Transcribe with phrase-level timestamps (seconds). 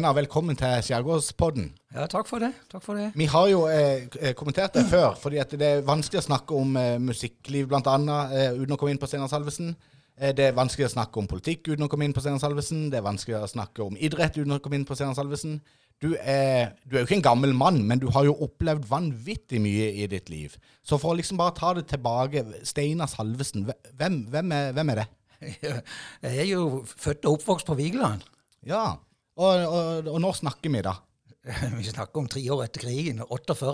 [0.00, 1.66] Steinar, velkommen til Skjærgårdspodden.
[1.92, 2.48] Ja, takk for det.
[2.72, 3.10] Takk for det.
[3.20, 6.70] Vi har jo eh, eh kommentert det før, fordi det er vanskelig å snakke om
[6.80, 7.96] eh, musikkliv bl.a.
[8.32, 9.74] Eh, uten å komme inn på Steinar Salvesen.
[10.16, 12.86] Eh, det er vanskelig å snakke om politikk uten å komme inn på Steinar Salvesen.
[12.88, 15.60] Det er vanskelig å snakke om idrett uten å komme inn på Steinar Salvesen.
[16.00, 19.60] Du er, du er jo ikke en gammel mann, men du har jo opplevd vanvittig
[19.60, 20.56] mye i ditt liv.
[20.80, 23.68] Så for å liksom bare ta det tilbake, Steinar Salvesen,
[24.00, 25.06] hvem, hvem, er, hvem er det?
[26.24, 28.24] Jeg er jo født og oppvokst på Vigeland.
[28.64, 28.96] Ja,
[29.40, 30.92] og, og, og når snakker vi da?
[31.78, 33.22] Vi snakker om tre år etter krigen.
[33.24, 33.72] 48.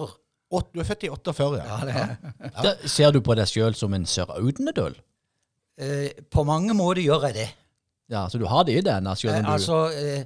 [0.54, 1.64] Åt, du er født i 48, ja.
[1.66, 2.10] Ja, det er.
[2.46, 2.50] Ja.
[2.62, 4.94] Da, ser du på deg sjøl som en sør-Audnedøl?
[5.82, 7.48] Eh, på mange måter gjør jeg det.
[8.14, 9.02] Ja, så du har det i deg?
[9.10, 10.22] Eh, du altså, eh,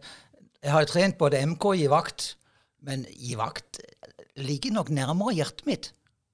[0.60, 2.34] jeg har trent både MK og i vakt,
[2.84, 3.80] men i vakt
[4.44, 5.88] ligger nok nærmere hjertet mitt.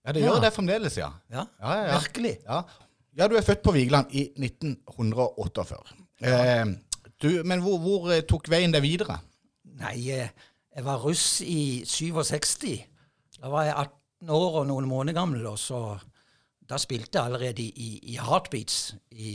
[0.07, 0.43] Ja, det gjør Ja.
[0.49, 1.13] det fremdeles, ja.
[1.31, 2.01] Ja, Ja, ja, ja.
[2.03, 2.35] virkelig.
[2.43, 2.59] Ja.
[3.23, 5.79] ja, du er født på Vigeland i 1948.
[6.27, 6.65] Eh,
[7.27, 9.19] du, men hvor, hvor eh, tok veien deg videre?
[9.77, 12.77] Nei, eh, jeg var russ i 67.
[13.41, 15.81] Da var jeg 18 år og noen måneder gammel, og så
[16.67, 18.95] da spilte jeg allerede i, i, Heartbeats.
[19.13, 19.33] I,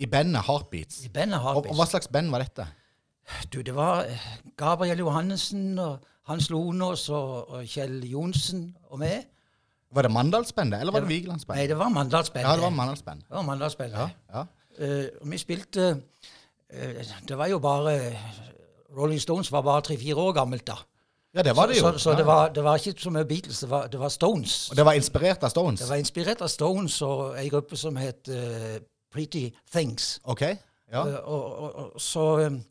[0.00, 1.02] I bandet Heartbeats.
[1.04, 1.74] i bandet Heartbeats.
[1.74, 2.66] og hva slags band var dette?
[3.52, 9.28] Du, det var eh, Gabriel Johannessen og Hans Lonås og, og Kjell Johnsen og meg.
[9.90, 11.68] Var det Mandalsbandet, eller var det Nei, Vigelandsbandet?
[11.68, 12.48] det var Mandalsbandet.
[12.48, 13.28] Ja, det var Mandalsbandet.
[13.28, 13.98] Det var Mandalsbandet.
[13.98, 14.46] Ja, ja.
[14.80, 15.96] Uh, og vi spilte eh,
[17.28, 17.96] Det var jo bare
[18.96, 20.76] Rolling Stones var bare tre-fire år gammelt da.
[21.34, 21.80] ja, det var det jo.
[21.80, 24.08] Så, så så det, var, det var ikke så mye Beatles, det var, det var
[24.08, 24.70] Stones.
[24.70, 25.80] Og det var inspirert av Stones?
[25.80, 28.78] Det var inspirert av Stones og ei gruppe som het uh,
[29.12, 30.20] Pretty Things.
[30.24, 30.42] Ok,
[30.92, 31.04] ja.
[31.06, 32.62] Uh, og, og, og, så um,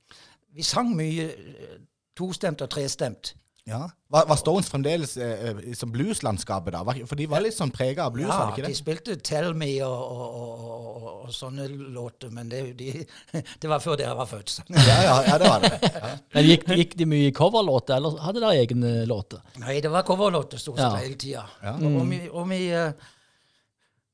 [0.55, 1.77] vi sang mye eh,
[2.17, 3.35] tostemt og trestemt.
[3.69, 3.83] Ja.
[4.09, 6.81] Var, var Stones fremdeles eh, eh, som blueslandskapet da?
[7.05, 9.51] For de var litt sånn prega av blues, Ja, var det ikke de spilte Tell
[9.53, 13.03] Me og, og, og, og, og sånne låter, men det, de,
[13.61, 14.55] det var før dere var født.
[14.73, 15.71] Ja, ja, ja, det var det.
[15.99, 16.09] Ja.
[16.33, 19.43] Men gikk, gikk de mye i coverlåter, eller hadde dere egne låter?
[19.61, 21.03] Nei, det var coverlåter stort sett Ja.
[21.03, 21.45] hele tida.
[21.63, 21.75] Ja.
[21.77, 23.11] Og, og vi, og vi, eh,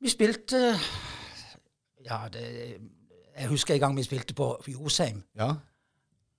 [0.04, 0.66] vi spilte
[2.06, 2.44] Ja, det
[3.36, 5.24] Jeg husker en gang vi spilte på Josheim.
[5.40, 5.54] ja.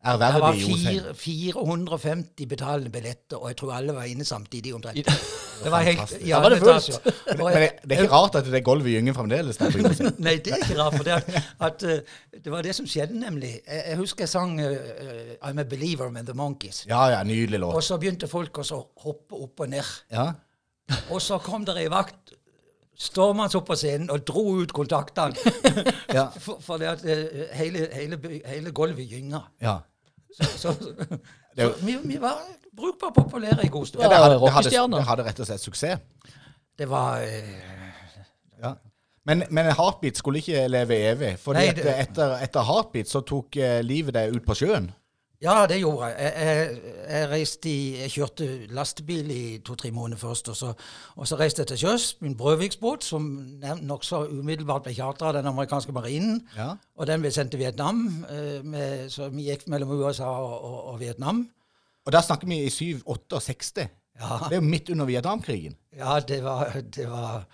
[0.06, 5.08] Det var fire, 450 betalende billetter, og jeg tror alle var inne samtidig omtrent.
[5.56, 6.26] Det var helt Fantastisk.
[6.26, 6.88] i Da var det fullt.
[6.88, 7.36] etasjer.
[7.38, 10.10] Men det, det er ikke rart at det er gulvet gynge fremdeles der på Josheim.
[10.26, 10.96] Nei, det er ikke rart.
[10.98, 13.54] For det, at, at, eh, det var det som skjedde, nemlig.
[13.64, 16.82] Jeg, jeg husker jeg sang eh, I'm a Believer med The Monkeys'.
[16.90, 17.74] Ja, ja, nydelig låt.
[17.80, 19.94] Og så begynte folk å hoppe opp og ned.
[20.12, 20.28] Ja.
[21.08, 22.36] Og så kom det ei vakt
[22.96, 25.36] stormende opp på scenen og dro ut kontaktene.
[26.16, 26.28] Ja.
[26.40, 27.02] for, for det at
[27.58, 29.40] hele, hele, hele gulvet gynga.
[29.64, 29.78] ja.
[30.36, 30.72] Så, så,
[31.56, 32.36] Det er så vi, vi var
[32.76, 34.02] brukbart populære i god stund.
[34.04, 36.34] Ja, det hadde, det, hadde, det hadde rett og slett suksess.
[36.78, 37.56] Det var eh,
[38.62, 38.74] Ja.
[39.26, 41.32] Men, men Heartbeat skulle ikke leve evig.
[41.74, 44.90] Det- etter, etter Heartbeat så tok eh, livet deg ut på sjøen.
[45.42, 46.16] Ja, det gjorde jeg.
[46.18, 46.46] Jeg,
[47.08, 50.48] jeg, jeg i Jeg kjørte lastebil i to-tre måneder først.
[50.48, 50.72] Og så,
[51.16, 53.26] og så reiste jeg til sjøs, min Brøviksbåt, som
[53.82, 56.40] nokså umiddelbart ble chartra av den amerikanske marinen.
[56.56, 56.70] Ja.
[56.96, 60.80] Og den ble sendt til Vietnam, eh, med, så vi gikk mellom USA og, og,
[60.94, 61.44] og Vietnam.
[62.06, 63.88] Og da snakker vi i 768.
[64.16, 65.76] Ja, Det er jo midt under Vietnamkrigen.
[65.96, 67.44] ja det var det var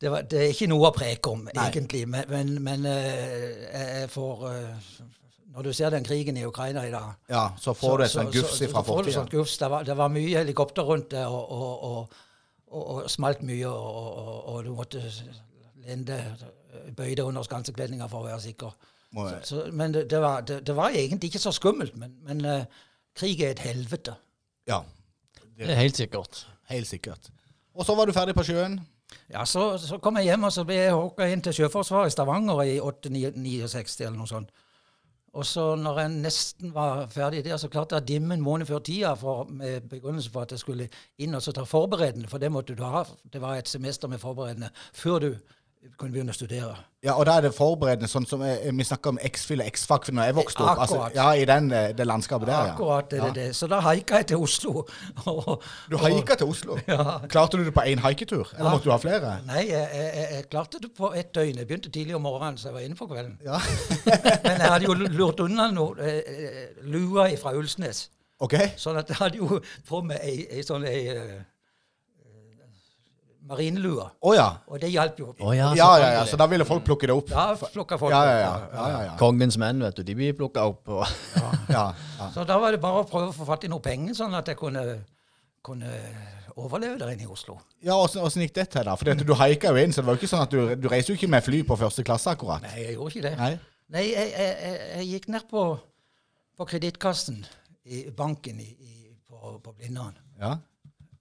[0.00, 1.64] det, var, det er ikke noe å preke om, Nei.
[1.68, 2.04] egentlig.
[2.08, 4.92] Men, men, men eh, jeg får eh,
[5.58, 8.30] Når du ser den krigen i Ukraina i dag Ja, så får du et sånt
[8.30, 9.24] gufs fra så fortida.
[9.26, 12.20] Det var, det var mye helikopter rundt det, og, og, og,
[12.70, 15.02] og, og smalt mye, og, og, og du måtte
[15.82, 16.20] lende
[16.94, 18.76] bøye deg under skansekledninga for å være sikker.
[19.16, 21.96] Så, så, men det, det, var, det, det var egentlig ikke så skummelt.
[21.98, 22.84] Men, men uh,
[23.18, 24.14] krig er et helvete.
[24.68, 24.82] Ja,
[25.58, 26.46] Det er helt sikkert.
[26.70, 27.32] helt sikkert.
[27.74, 28.78] Og så var du ferdig på sjøen.
[29.32, 32.14] Ja, så, så kom jeg hjem, og så ble jeg hooka inn til Sjøforsvaret i
[32.14, 34.52] Stavanger i 8-69 eller noe sånt.
[35.38, 38.66] Og så når jeg nesten var ferdig der, så klarte jeg å dimme en måned
[38.66, 40.88] før tida for, med begrunnelse for at jeg skulle
[41.22, 43.04] inn og så ta forberedende, for det måtte du ha.
[43.22, 45.30] Det var et semester med forberedende før du
[45.96, 46.74] kunne begynne å studere.
[47.02, 50.08] Ja, Og da er det forberedende, sånn som eh, vi snakker om X-Fill og X-Fac
[50.10, 50.80] når jeg vokste opp.
[50.82, 52.72] Altså, ja, I den, eh, det landskapet der, ja.
[52.74, 53.28] Akkurat det, ja.
[53.36, 53.44] det.
[53.56, 54.82] Så da haika jeg til Oslo.
[55.30, 56.78] Og, Du haika til Oslo.
[56.90, 57.20] Ja.
[57.30, 58.50] Klarte du det på én haiketur?
[58.56, 58.72] Eller Ja.
[58.74, 59.36] måtte du ha flere?
[59.46, 61.56] Nei, jeg, jeg, jeg- klarte det på ett døgn.
[61.62, 63.38] Jeg begynte tidlig om morgenen, så jeg var inne på kvelden.
[63.46, 63.60] Ja.
[64.48, 68.08] Men jeg hadde jo lurt unna noe, eh, lua fra Ulsnes.
[68.42, 68.54] OK?
[68.78, 71.06] Sånn at jeg hadde jo på meg ei, ei sånn ei
[73.48, 74.04] marinelue.
[74.20, 74.46] Å ja.
[74.68, 75.30] Og det hjalp jo.
[75.40, 76.24] Oh, ja, Ja, ja, ja.
[76.28, 77.30] Så da ville folk plukke det opp?
[77.32, 78.50] Da plukka folk Ja, opp, ja, ja.
[78.72, 79.14] ja, ja, ja.
[79.20, 80.88] Kongens menn, vet du, de blir plukka opp.
[80.92, 81.04] Og
[81.38, 81.52] ja,
[82.18, 82.30] ja.
[82.34, 84.50] Så da var det bare å prøve å få fatt i noe penger, sånn at
[84.52, 84.84] jeg kunne,
[85.64, 85.92] kunne
[86.58, 87.58] overleve der inne i Oslo.
[87.84, 88.96] ja åssen gikk det til, da?
[88.98, 91.14] For du haika jo inn, så det var jo ikke sånn at du, du reiste
[91.14, 92.64] jo ikke med fly på første klasse, akkurat.
[92.66, 93.34] Nei, jeg gjorde ikke det.
[93.38, 93.52] Nei?
[93.94, 95.62] Nei, jeg, jeg, jeg, jeg gikk ned på,
[96.58, 97.38] på kredittkassen
[97.88, 100.18] i banken i, i, på, på Blindern.
[100.40, 100.58] Ja.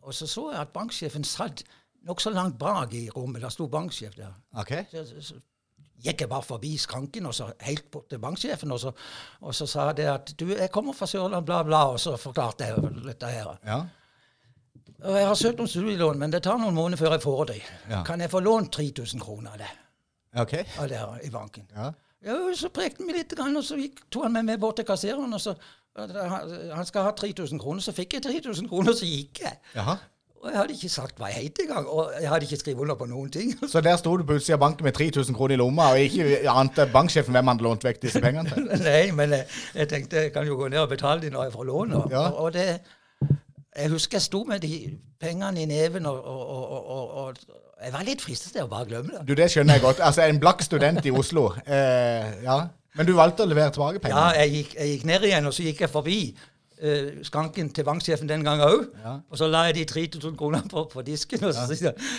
[0.07, 1.63] Og så så jeg at banksjefen satt
[2.07, 3.43] nokså langt bak i rommet.
[3.43, 4.33] Der sto banksjef der.
[4.57, 4.73] OK.
[4.91, 5.39] Så, så,
[6.03, 8.91] gikk jeg bare forbi skranken og så helt bort til banksjefen, og så,
[9.41, 12.67] og så sa det at du, jeg kommer fra Sørland, bla, bla, og så forklarte
[12.67, 13.55] jeg dette her.
[13.65, 13.79] Ja.
[14.97, 17.57] Og jeg har søkt om studielån, men det tar noen måneder før jeg får det.
[17.89, 18.03] Ja.
[18.05, 19.71] Kan jeg få lånt 3000 kroner av det,
[20.41, 20.53] OK.
[20.81, 21.67] av det her i banken?
[21.75, 21.91] Ja.
[22.25, 25.33] Ja, så prekte vi litt, og så gikk, tok han med bort til kassereren.
[25.33, 25.53] og så,
[25.95, 29.59] Han han skal ha 3000 kroner, så fikk jeg 3000 kroner, så gikk jeg.
[29.75, 29.97] Jaha.
[30.43, 32.95] Og jeg hadde ikke sagt hva jeg het engang, og jeg hadde ikke skrevet under
[32.95, 33.55] på noen ting.
[33.71, 36.43] Så der sto du på utsida av banken med 3000 kroner i lomma, og ikke
[36.51, 38.69] ante banksjefen hvem han hadde lånt vekk disse pengene til?
[38.87, 41.55] Nei, men jeg, jeg tenkte jeg kan jo gå ned og betale de når jeg
[41.57, 41.93] får lån.
[41.99, 42.27] Og, Ja.
[42.29, 42.67] og det,
[43.77, 47.33] jeg husker jeg sto med de pengene i neven, og, og, og,
[47.83, 49.25] jeg var litt fristet til å bare glemme det.
[49.27, 49.99] Du, det skjønner jeg godt.
[50.01, 51.51] Altså, en blakk student i Oslo.
[51.65, 52.61] Eh, ja.
[52.97, 55.65] Men du valgte å levere tilbake Ja, jeg gikk, jeg gikk ned igjen, og så
[55.67, 56.19] gikk jeg forbi
[56.81, 58.89] eh, skranken til banksjefen den gangen òg.
[59.03, 59.15] Ja.
[59.29, 62.11] Og så la jeg de 3000 kroner på, på disken, og så sier jeg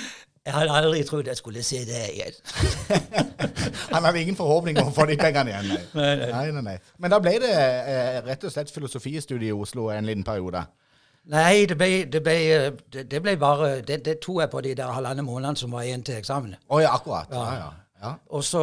[0.48, 2.36] jeg hadde aldri trodd jeg skulle se det igjen.
[3.92, 5.66] Han hadde ingen forhåpning om å få de pengene igjen.
[5.68, 5.80] Nei.
[5.98, 6.52] Nei, nei.
[6.56, 6.76] Nei, nei.
[6.96, 10.62] Men da ble det eh, rett og slett filosofistudie i Oslo en liten periode.
[11.28, 12.38] Nei, det ble, det ble,
[12.96, 16.06] det, ble bare det, det tok jeg på de der halvannen månedene som var igjen
[16.06, 16.56] til eksamen.
[16.70, 17.28] Oh, ja, akkurat.
[17.34, 17.68] Ja, ja.
[18.06, 18.14] ja.
[18.32, 18.62] Og så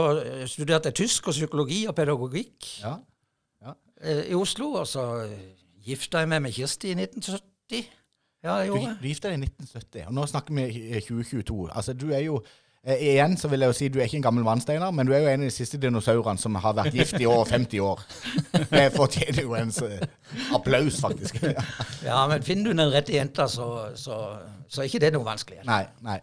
[0.49, 2.95] studerte jeg tysk og psykologi og pedagogikk ja.
[3.61, 3.75] ja.
[4.25, 4.71] i Oslo.
[4.81, 5.05] Og så
[5.85, 7.87] gifta jeg meg med Kirsti i 1970.
[8.45, 11.57] Ja, jeg Du, gjorde du gifta deg i 1970, og nå snakker vi i 2022.
[11.71, 12.35] Altså, du er jo
[12.85, 15.09] eh, Igjen så vil jeg jo si du er ikke en gammel mann, Steinar, men
[15.09, 17.81] du er jo en av de siste dinosaurene som har vært gift i over 50
[17.81, 18.03] år.
[18.75, 20.05] Det fortjener jo en eh,
[20.53, 21.41] applaus, faktisk.
[22.09, 24.21] Ja, men finner du den rette jenta, så, så,
[24.69, 25.63] så er ikke det noe vanskelig.
[25.65, 26.19] Nei, nei.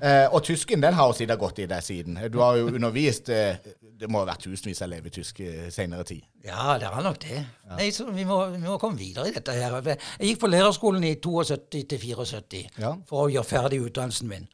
[0.00, 2.18] Eh, og tysken den har jo sikkert gått i deg siden.
[2.30, 3.58] Du har jo undervist eh,
[4.00, 5.38] Det må ha vært tusenvis av tysk
[5.70, 6.22] senere tid.
[6.44, 7.44] Ja, det har nok det.
[7.76, 9.76] Nei, så vi må, vi må komme videre i dette her.
[9.86, 9.98] Jeg
[10.32, 12.94] gikk på lærerskolen i 72 til 74 Ja.
[13.06, 14.48] for å gjøre ferdig utdannelsen min.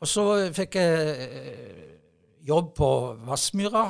[0.00, 1.96] Og så fikk jeg eh,
[2.46, 2.90] jobb på
[3.26, 3.88] Vassmyra.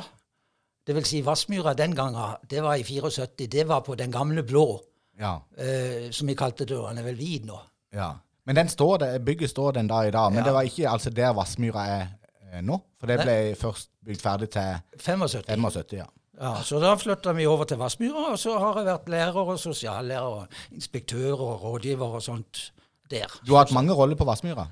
[0.87, 3.45] Det vil si Vassmyra den gangen, det var i 74.
[3.47, 4.79] Det var på den gamle blå,
[5.19, 5.35] Ja.
[5.57, 6.75] eh, som vi kalte det.
[6.89, 7.59] Den er vel hvit nå.
[7.93, 8.13] ja.
[8.45, 10.31] Men den står der, bygget står den da i dag.
[10.31, 10.43] Men Ja.
[10.45, 12.07] det var ikke altså der Vassmyra er
[12.53, 12.79] eh, nå.
[12.99, 15.45] For det ble først bygd ferdig til 75.
[15.47, 16.09] 75, ja.
[16.39, 19.57] Ja, Så da flytta vi over til Vassmyra, og så har jeg vært lærer og
[19.59, 22.69] sosiallærer og inspektør og rådgiver og sånt
[23.11, 23.27] der.
[23.43, 24.69] Du har hatt mange roller på Vassmyra?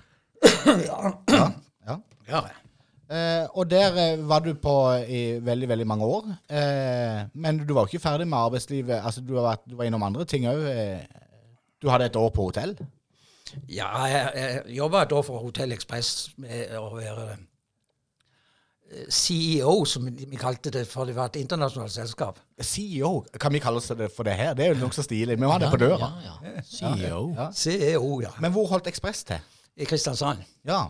[0.67, 1.11] Ja.
[1.33, 1.49] Ja.
[1.87, 1.97] ja.
[2.29, 2.41] ja.
[3.07, 4.73] Eh, og der eh, var du på
[5.07, 6.25] i veldig, veldig mange år.
[6.51, 8.99] Eh, men du var jo ikke ferdig med arbeidslivet.
[8.99, 10.63] Altså, du, har vært, du var innom andre ting òg.
[10.71, 11.03] Eh,
[11.81, 12.75] du hadde et år på hotell.
[13.71, 17.37] Ja, jeg, jeg jobba et år for Hotell Ekspress med å være
[19.11, 22.39] CEO, som vi kalte det, for det var et internasjonalt selskap.
[22.63, 24.53] CEO, kan vi kalle oss det for det her?
[24.55, 25.35] Det er jo nokså stilig.
[25.39, 26.11] Vi har det på døra.
[26.23, 26.61] Ja, ja.
[26.63, 27.33] CEO.
[27.35, 27.49] Ja.
[27.51, 28.31] CEO, ja.
[28.39, 29.43] Men hvor holdt Ekspress til?
[29.77, 30.39] I Kristiansand.
[30.65, 30.85] Ja,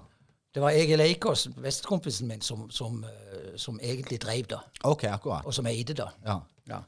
[0.54, 5.46] Det var Egil Eikås, vestkompisen min, som, som, eh, som egentlig drev det, OK, akkurat.
[5.46, 6.08] og som eide det.
[6.26, 6.40] Ja.
[6.70, 6.80] Ja.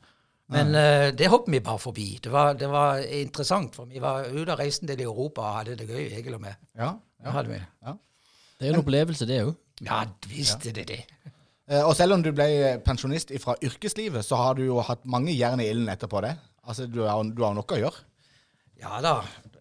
[0.50, 2.20] Men uh, det hoppet vi bare forbi.
[2.24, 5.42] Det var, det var interessant, for vi var ute og reiste en del i Europa
[5.42, 6.56] og hadde det gøy, Egil og meg.
[6.80, 7.60] Ja, Det hadde vi.
[7.86, 7.94] ja.
[8.60, 9.54] Det er en opplevelse, det òg.
[9.86, 11.02] Ja, visst er det det.
[11.70, 15.36] Eh, Og selv om du ble pensjonist fra yrkeslivet, så har du jo hatt mange
[15.38, 16.36] jern i ilden etterpå det.
[16.68, 18.06] Altså, du har, du har nok å gjøre.
[18.80, 19.18] Ja da,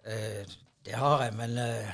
[0.07, 0.45] eh,
[0.87, 1.89] det har jeg, men eh,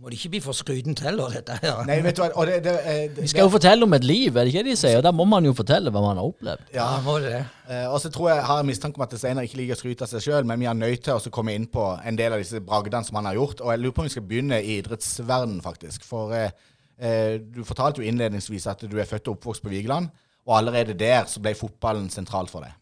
[0.00, 1.80] må det ikke bli for skrytent heller, dette her.
[1.88, 2.74] Nei, vet du hva, og det, det,
[3.16, 4.98] det, Vi skal jo fortelle om et liv, er det ikke det de sier?
[5.00, 6.68] Og Da må man jo fortelle hva man har opplevd.
[6.76, 7.40] Ja, må det.
[7.66, 10.06] Eh, og så tror jeg jeg har mistanke om at Steinar ikke liker å skryte
[10.06, 12.42] av seg sjøl, men vi er nødt til å komme inn på en del av
[12.44, 13.64] disse bragdene som han har gjort.
[13.64, 16.06] Og jeg lurer på om vi skal begynne i idrettsverdenen, faktisk.
[16.06, 16.52] For eh,
[17.00, 20.10] du fortalte jo innledningsvis at du er født og oppvokst på Vigeland,
[20.44, 22.74] og allerede der så ble fotballen sentral for deg.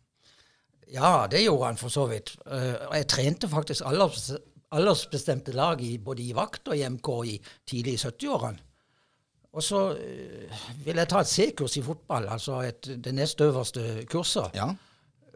[0.92, 2.34] Ja, det gjorde han for så vidt.
[2.46, 4.30] Eh, og jeg trente faktisk alders,
[4.72, 7.36] aldersbestemte lag i, både i vakt og i MK i
[7.68, 8.64] tidlig i 70-årene.
[9.58, 14.04] Og så uh, ville jeg ta et C-kurs i fotball, altså et, det nest øverste
[14.10, 14.52] kurset.
[14.54, 14.66] Ja.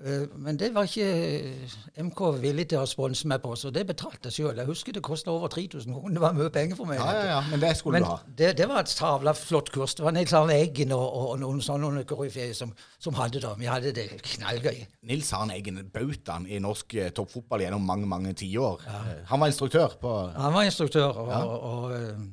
[0.02, 3.84] Eh, Men det var ikke eh, MK villig til å sponse meg på, så det
[3.86, 4.56] betalte jeg sjøl.
[4.58, 6.16] Jeg husker det kosta over 3000 kroner.
[6.16, 6.98] Det var mye penger for meg.
[6.98, 8.16] Ja, ja, ja, men det skulle Men du ha.
[8.40, 9.94] det, det var et savla flott kurs.
[9.94, 13.54] Det var Nils Arne Eggen og, og noen sånne koryfeer som, som hadde det.
[13.62, 14.82] Vi hadde det knallgøy.
[15.12, 18.82] Nils Arne Eggen, bautaen i norsk eh, toppfotball gjennom mange mange tiår.
[18.88, 19.02] Ja.
[19.30, 21.12] Han var instruktør på Han var instruktør.
[21.22, 21.42] Og, Ja.
[21.44, 22.30] og, og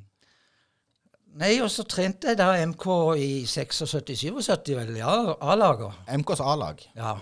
[1.40, 2.86] Nei, og så trente jeg da MK
[3.22, 5.12] i 76-77, vel, ja,
[5.46, 5.94] A-laget.
[6.18, 6.82] MKs A-lag.
[6.98, 7.14] Ja.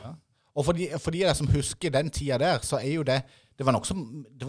[0.58, 3.22] Og for de, for de der som husker den tida der, så er jo det
[3.58, 3.94] det var nokså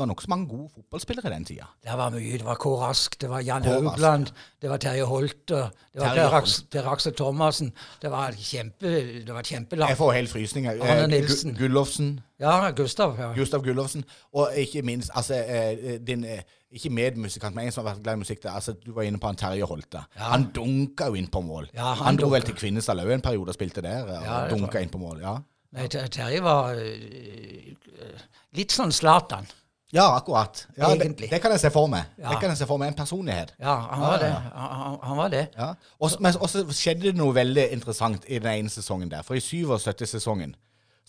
[0.07, 1.65] nok mange gode fotballspillere i den tida.
[1.85, 2.33] Det var mye.
[2.39, 4.27] Det var Kåre Rask, det var Jan Haugland,
[4.63, 5.55] det var Terje Holte,
[5.95, 7.73] det var Terje Per, per Aksel Thomassen.
[8.03, 8.93] Det var kjempe,
[9.25, 9.89] det var kjempelangt.
[9.95, 10.83] Jeg får helt frysninger.
[10.83, 11.57] Arne Eh, Nilsen.
[11.57, 12.21] Gullofsen.
[12.41, 13.17] Ja, Gustav.
[13.19, 13.33] Ja.
[13.33, 14.05] Gustav Gullofsen.
[14.33, 18.15] Og ikke minst altså, eh, din eh, Ikke medmusikant, men en som har vært glad
[18.15, 18.45] i musikk.
[18.45, 20.03] altså, Du var inne på han Terje Holte.
[20.17, 21.71] Han dunka jo inn på mål.
[21.75, 24.03] Ja, han han dro vel til Kvinesdal òg en periode og spilte der.
[24.05, 25.21] Og Ja, dunka inn på mål.
[25.21, 25.39] Ja,
[25.77, 28.21] Nei, Terje var øh,
[28.57, 29.47] litt sånn Zlatan.
[29.93, 30.67] ja akkurat.
[30.77, 32.05] Ja, det, det kan jeg se for meg.
[32.19, 32.31] Ja.
[32.33, 32.89] Det kan jeg se for meg.
[32.93, 33.55] En personlighet.
[33.61, 34.31] Ja, han var det.
[34.55, 35.45] Han, han- var det.
[35.57, 35.69] Ja.
[36.01, 39.23] Og, men så skjedde det noe veldig interessant i den ene sesongen der.
[39.25, 40.55] For i 77-sesongen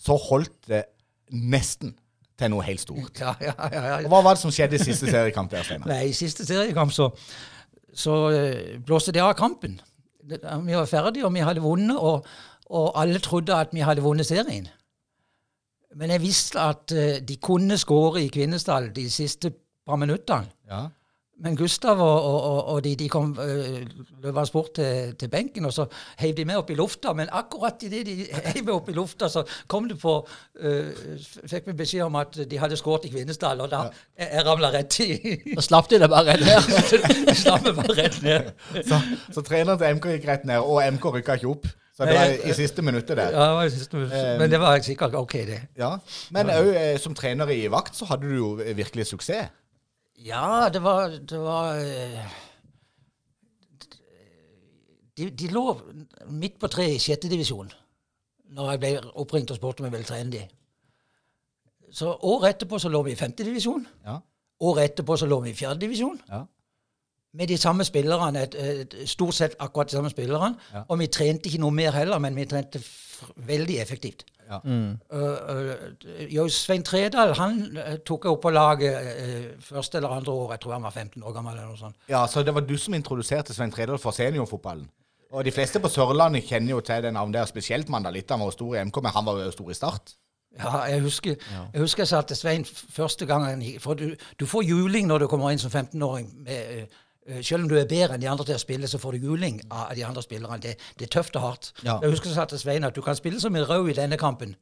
[0.00, 0.84] så holdt det
[1.30, 1.94] nesten
[2.40, 3.20] til noe helt stort.
[3.20, 3.96] Ja, ja, ja, ja.
[4.04, 5.68] Og Hva var det som skjedde i siste seriekamp der?
[5.84, 7.10] Nei, i siste seriekamp så,
[7.92, 9.76] så øh, blåste det av kampen.
[10.24, 10.38] Vi
[10.76, 12.24] var ferdige, og vi hadde vunnet, og,
[12.70, 14.68] og alle trodde at vi hadde vunnet serien.
[15.96, 19.50] Men jeg visste at øh, de kunne skåre i Kvinesdal de siste
[19.86, 20.46] par minuttene.
[20.70, 20.84] Ja.
[21.42, 23.86] Men Gustav og, og, og- de, de kom øh,
[24.22, 25.86] løpende bort til, til benken, og så
[26.20, 27.14] heiv de meg opp i lufta.
[27.16, 31.16] Men akkurat idet de heiv meg opp i lufta, så kom det på uh,
[31.48, 34.70] Fikk vi beskjed om at de hadde skåret i Kvinesdal, og da jeg, jeg ramla
[34.76, 35.08] rett i
[35.56, 37.34] Da slapp de det bare rett ned.
[37.42, 38.52] Slapp meg bare rett ned.
[38.92, 39.00] Så,
[39.32, 41.70] så treneren til MK gikk rett ned, og MK rykka ikke opp.
[42.00, 43.32] Så det var i siste minuttet der.
[43.34, 44.38] Ja, det var i siste minuttet.
[44.40, 45.58] Men det var sikkert ok, det.
[45.76, 45.90] Ja.
[46.32, 46.70] Men òg
[47.02, 49.50] som trener i vakt så hadde du jo virkelig suksess.
[50.20, 52.24] Ja, det var, det var eh,
[55.16, 55.64] de, de lå
[56.28, 57.70] midt på treet i sjette divisjon
[58.56, 58.90] når jeg ble
[59.22, 60.40] oppringt og spurte om jeg ville trene de.
[61.94, 63.84] Så året etterpå så lå vi i femte divisjon.
[64.06, 64.16] Ja.
[64.66, 66.18] Året etterpå så lå vi i fjerde divisjon.
[66.28, 66.42] Ja.
[67.34, 70.56] Med de samme spillerne, et, et, stort sett akkurat de samme spillerne.
[70.74, 70.82] Ja.
[70.88, 74.24] Og vi trente ikke noe mer heller, men vi trente f veldig effektivt.
[74.50, 74.58] Ja.
[74.64, 74.98] Mm.
[75.12, 80.32] Uh, uh, Svein Tredal han uh, tok jeg opp på laget uh, første eller andre
[80.32, 80.54] år.
[80.56, 81.52] Jeg tror han var 15 år gammel.
[81.52, 81.96] eller noe sånt.
[82.08, 84.88] ja, Så det var du som introduserte Svein Tredal for seniorfotballen.
[85.30, 88.34] Og de fleste på Sørlandet kjenner jo til det navnet der, spesielt Mandalitta.
[88.34, 90.14] Han var stor i MK, men han var jo stor i Start.
[90.58, 91.34] Ja, jeg husker,
[91.72, 95.26] jeg husker jeg sa til Svein første gang For du, du får juling når du
[95.30, 96.26] kommer inn som 15-åring.
[96.42, 96.88] med,
[97.42, 99.60] Selv om du er bedre enn de andre til å spille, så får du juling
[99.68, 100.58] av de andre spillerne.
[100.62, 101.70] Det, det er tøft og hardt.
[101.84, 101.98] Ja.
[102.02, 104.18] Jeg husker jeg sa til Svein at du kan spille som en rød i denne
[104.18, 104.56] kampen.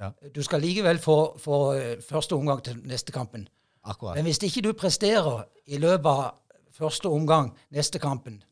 [0.00, 0.10] Ja.
[0.34, 3.48] Du skal likevel få, få uh, første omgang til neste kampen.
[3.84, 4.16] Akkurat.
[4.16, 6.32] Men hvis ikke du presterer i løpet av
[6.74, 8.42] første omgang neste kampen,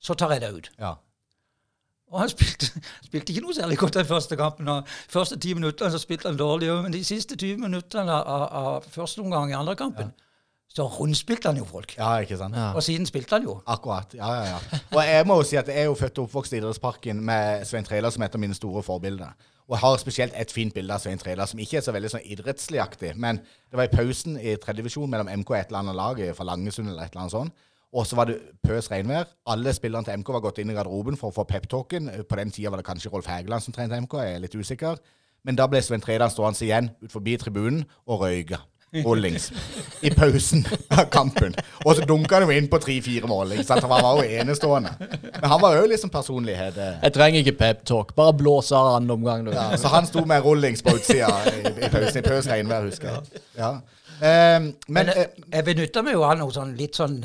[0.00, 0.70] så tar jeg deg ut.
[0.80, 0.94] Ja.
[2.12, 2.68] Og han spilte,
[3.06, 4.68] spilte ikke noe særlig godt den første kampen.
[4.68, 8.88] og første ti minuttene så spilte han dårlig, men de siste 20 minuttene av, av
[8.90, 10.12] første omgang i andre kampen,
[10.74, 11.94] så rundspilte han jo folk.
[11.96, 12.56] ja, ikke sant?
[12.58, 12.72] Ja.
[12.74, 13.60] Og siden spilte han jo.
[13.66, 14.14] Akkurat.
[14.14, 14.78] Ja, ja, ja.
[14.90, 17.66] Og jeg må jo si at jeg er jo født og oppvokst i Idrettsparken med
[17.68, 19.36] Svein Trailer som et av mine store forbilder.
[19.68, 22.10] Og jeg har spesielt et fint bilde av Svein Trailer som ikke er så veldig
[22.12, 23.14] sånn idrettsligaktig.
[23.16, 23.38] Men
[23.70, 26.90] det var i pausen i tredjedivisjon mellom MK og et eller annet lag fra Langesund
[26.90, 27.64] eller et eller annet sånt.
[27.94, 29.30] Og så var det pøs regnvær.
[29.54, 32.10] Alle spillerne til MK var gått inn i garderoben for å få peptalken.
[32.26, 34.98] På den tida var det kanskje Rolf Hægeland som trente MK, jeg er litt usikker.
[35.46, 38.58] Men da ble Svein Tredal stående igjen ut forbi tribunen og røyka.
[39.02, 39.48] Rollings.
[40.06, 40.62] I pausen
[40.94, 41.54] av kampen.
[41.84, 43.52] Og så dunka han jo inn på tre-fire mål.
[43.56, 43.82] Ikke sant?
[43.88, 44.92] Han var jo enestående.
[45.00, 46.78] Men han var jo liksom personlighet.
[46.78, 47.00] eh.
[47.02, 48.14] Jeg trenger ikke peptalk.
[48.14, 49.48] Bare blås av andre omgang.
[49.52, 52.20] Ja, så han sto med rollings på utsida i, i pausen.
[52.22, 53.42] I pøs regnvær, husker jeg.
[53.58, 53.72] Ja.
[54.22, 57.18] Ehm, men Men jeg, eh, jeg benytta meg jo av noen sånn litt sånn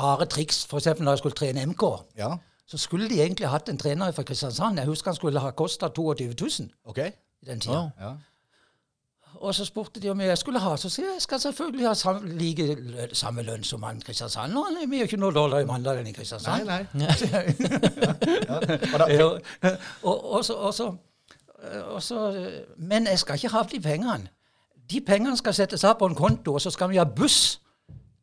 [0.00, 0.64] rare triks.
[0.66, 0.86] F.eks.
[1.00, 1.84] når jeg skulle trene MK.
[2.18, 2.36] Ja,
[2.70, 4.78] Så skulle de egentlig hatt en trener fra Kristiansand.
[4.78, 6.98] Jeg husker han skulle ha kosta 22 000 OK.
[6.98, 7.90] i den tida.
[8.00, 8.12] Ja.
[9.34, 10.76] Og så spurte de om jeg skulle ha.
[10.76, 14.56] Så sier jeg jeg skal selvfølgelig ha sam, like lønn, samme lønn som han Kristiansand.
[14.56, 16.66] Og han er jo ikke noe dårligere i Mandal enn i Kristiansand.
[16.66, 16.86] nei.
[16.92, 17.08] nei.
[20.02, 20.94] og, så, og, så,
[21.86, 24.28] og så Men jeg skal ikke ha de pengene.
[24.90, 27.60] De pengene skal settes av på en konto, og så skal vi ha buss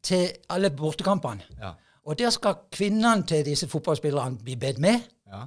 [0.04, 1.42] til alle bortekampene.
[1.62, 1.72] ja.
[2.08, 5.00] Og der skal kvinnene til disse fotballspillerne bli bedt med.
[5.28, 5.42] Ja.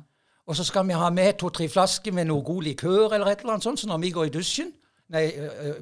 [0.47, 3.53] Og så skal vi ha med to-tre flasker med noe god likør eller et eller
[3.53, 4.73] annet sånt, så når vi går i dusjen,
[5.11, 5.27] nei,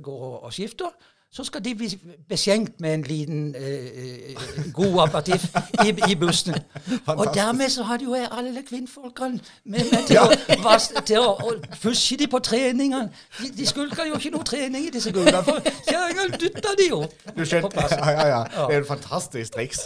[0.02, 0.90] går og, skifter,
[1.28, 1.86] så skal de bli
[2.28, 3.72] beskjenkt med en liten ø,
[4.72, 5.42] god aperitif
[5.84, 6.54] i, i bussen.
[7.06, 9.36] Og dermed så hadde jo jeg alle kvinnfolkene
[9.68, 13.10] med meg til, å, vas- til å, å pushe de på treningene.
[13.42, 17.02] De, de skulka jo ikke noe trening i disse guttene, for kjerringa dytta de jo
[17.36, 17.44] Du
[17.76, 17.92] plass.
[17.98, 18.40] Ja, ja, ja.
[18.48, 19.84] Det er jo et fantastisk triks.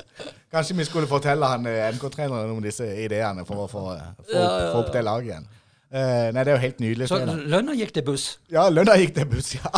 [0.54, 4.94] Kanskje vi skulle fortelle han eh, MK-treneren om disse ideene for å opp, få opp
[4.94, 5.50] det laget igjen.
[5.92, 7.06] Eh, nei, det er jo helt nydelig.
[7.10, 8.26] Så lønna gikk til buss.
[8.52, 9.72] Ja, lønna gikk til buss, ja.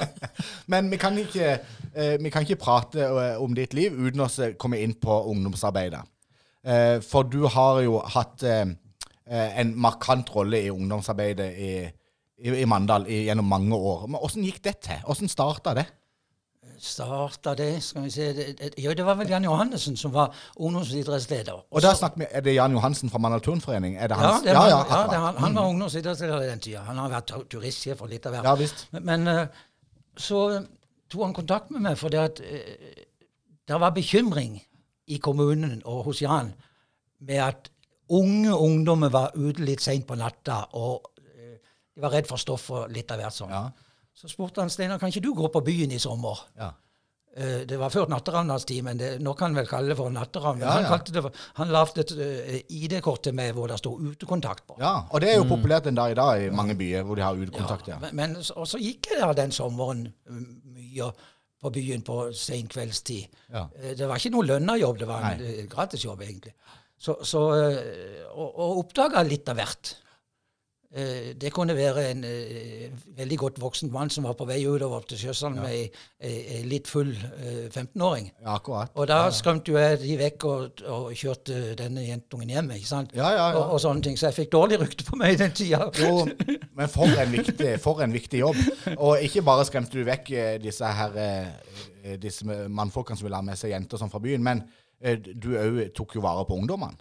[0.72, 1.58] Men vi kan ikke,
[1.92, 4.30] eh, vi kan ikke prate eh, om ditt liv uten å
[4.60, 6.06] komme inn på ungdomsarbeidet.
[7.02, 11.70] For du har jo hatt en markant rolle i ungdomsarbeidet i,
[12.38, 14.04] i, i Mandal i, gjennom mange år.
[14.06, 15.00] Men Åssen gikk det til?
[15.10, 15.88] Åssen starta det?
[16.82, 20.32] Starta det Skal vi se det, det, Jo, det var vel Jan Johannessen som var
[20.58, 21.60] ungdomsidrettsleder.
[21.70, 23.94] Og da snakker vi, Er det Jan Johansen fra Mandal Turnforening?
[23.96, 24.44] Er det Ja, hans?
[24.44, 26.80] var, ja, ja, det, han, han var ungdomsidrettsleder i den tida.
[26.88, 28.48] Han har vært tu- turistsjef for litt av hvert.
[28.50, 28.86] Ja, visst.
[28.90, 29.46] Men, men eh,
[30.18, 30.42] så
[31.12, 33.06] tok han kontakt med meg for det, at eh,
[33.68, 34.58] det var bekymring
[35.06, 36.50] i kommunen og hos Jan
[37.22, 37.70] med at
[38.10, 41.56] unge ungdommer var ute litt seint på natta, og eh,
[41.94, 43.54] de var redd for stoff og litt av hvert sånn.
[43.54, 43.68] Ja.
[44.22, 46.38] Så spurte han Steinar kan ikke du gå på byen i sommer.
[46.58, 46.70] Ja.
[47.32, 50.58] Uh, det var før natteravnatstid, men det, nå kan han vel kalle det for natteravn.
[50.60, 50.88] Men Ja, Han, ja.
[50.92, 54.76] kalte det for, han lagde et uh, ID-kort til meg hvor det sto utekontakt på.
[54.78, 54.94] ja.
[55.10, 57.34] Og det er jo populært en dag i dag i mange byer hvor de har
[57.40, 57.88] utekontakt.
[57.88, 57.98] Ja.
[58.04, 60.44] Men, men, og så gikk jeg der den sommeren mm,
[60.76, 61.08] mye
[61.62, 63.32] på byen på sen kveldstid.
[63.54, 63.64] Ja.
[63.80, 66.52] Eh, Det var ikke noe lønna jobb, det var en eh, gratisjobb, egentlig.
[67.02, 69.96] Så, så, eh, og, og oppdaga litt av hvert.
[70.94, 75.00] Eh, Det kunne være en eh, veldig godt voksen mann som var på vei utover
[75.08, 75.86] til Sjøsand med ei,
[76.20, 78.26] ei, ei litt full eh, 15-åring.
[78.42, 78.92] Ja, akkurat.
[78.94, 82.68] Og da skremte jo jeg de vekk og, og kjørte denne jentungen hjem.
[82.76, 83.14] ikke sant?
[83.16, 83.62] Ja, ja, ja.
[83.62, 84.18] Og, og sånne ting.
[84.20, 85.86] Så jeg fikk dårlig rykte på meg i den tida.
[86.02, 86.26] Jo,
[86.76, 88.60] men for en, viktig, for en viktig jobb.
[88.98, 93.46] Og ikke bare skremte du vekk eh, disse her eh, disse mannfolkene som ville ha
[93.46, 94.60] med seg jenter sånn fra byen, men
[95.00, 97.00] eh, du òg tok jo vare på ungdommene.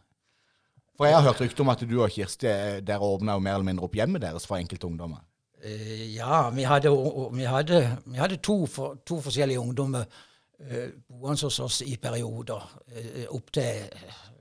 [0.97, 3.69] For jeg har hørt rykter om at du og Kirsti der dere åpna mer eller
[3.71, 5.23] mindre opp hjemmet deres for enkelte ungdommer.
[5.63, 6.91] Eh, ja, vi hadde,
[7.35, 12.65] vi hadde, vi hadde to, for, to forskjellige ungdommer uh, boende hos oss i perioder.
[12.91, 13.87] Uh, Opptil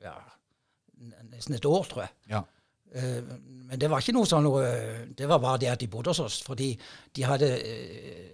[0.02, 0.16] ja,
[1.30, 2.16] nesten et år, tror jeg.
[2.32, 2.42] Ja.
[2.92, 3.22] Eh,
[3.70, 4.48] men det var ikke noe sånn
[5.14, 6.40] Det var bare det at de bodde hos oss.
[6.42, 6.72] Fordi
[7.16, 8.28] de hadde eh,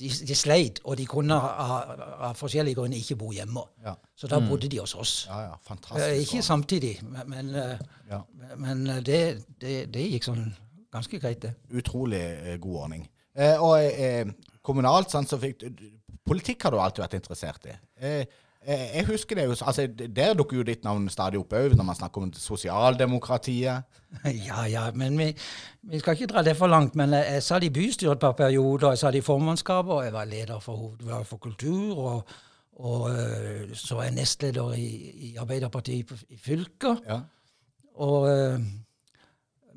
[0.00, 3.62] de, de sleit, og de kunne av, av forskjellige grunner ikke bo hjemme.
[3.84, 3.94] Ja.
[4.16, 5.14] Så da bodde de hos oss.
[5.30, 7.78] Ja, ja, Eh, ikke samtidig, men, men, eh,
[8.12, 9.20] eh, det,
[9.60, 10.44] det, det gikk sånn
[10.92, 11.54] ganske greit, det.
[11.76, 12.24] Utrolig
[12.62, 13.06] god ordning.
[13.36, 14.28] Eh, og eh,
[14.64, 15.66] kommunalt sånn, så fikk
[16.26, 17.74] Politikk har du alltid vært interessert i.
[18.02, 21.86] Eh, jeg husker det jo altså, Der dukker jo ditt navn stadig opp òg, når
[21.86, 23.82] man snakker om sosialdemokratiet.
[24.48, 25.26] Ja, ja, men vi,
[25.90, 26.96] vi skal ikke dra det for langt.
[26.96, 30.12] Men jeg, jeg satt i bystyret et par perioder, jeg satt i formannskapet, og jeg
[30.14, 31.98] var leder for hovedutvalget for kultur.
[31.98, 32.28] Og,
[32.76, 34.88] og øh, så var jeg nestleder i,
[35.30, 37.04] i Arbeiderpartiet i fylket.
[37.08, 37.20] Ja.
[37.94, 38.28] Og,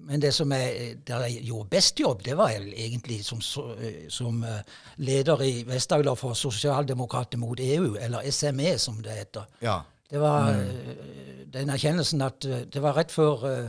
[0.08, 3.42] men det som jeg, der jeg gjorde best jobb, det var jeg egentlig som,
[3.78, 4.60] øh, som øh,
[4.98, 9.48] leder i Vest-Agder for Sosialdemokratene mot EU, eller SME som det heter.
[9.62, 9.80] ja.
[10.10, 11.52] Det var mm.
[11.54, 12.42] den erkjennelsen at
[12.74, 13.68] det var rett før uh,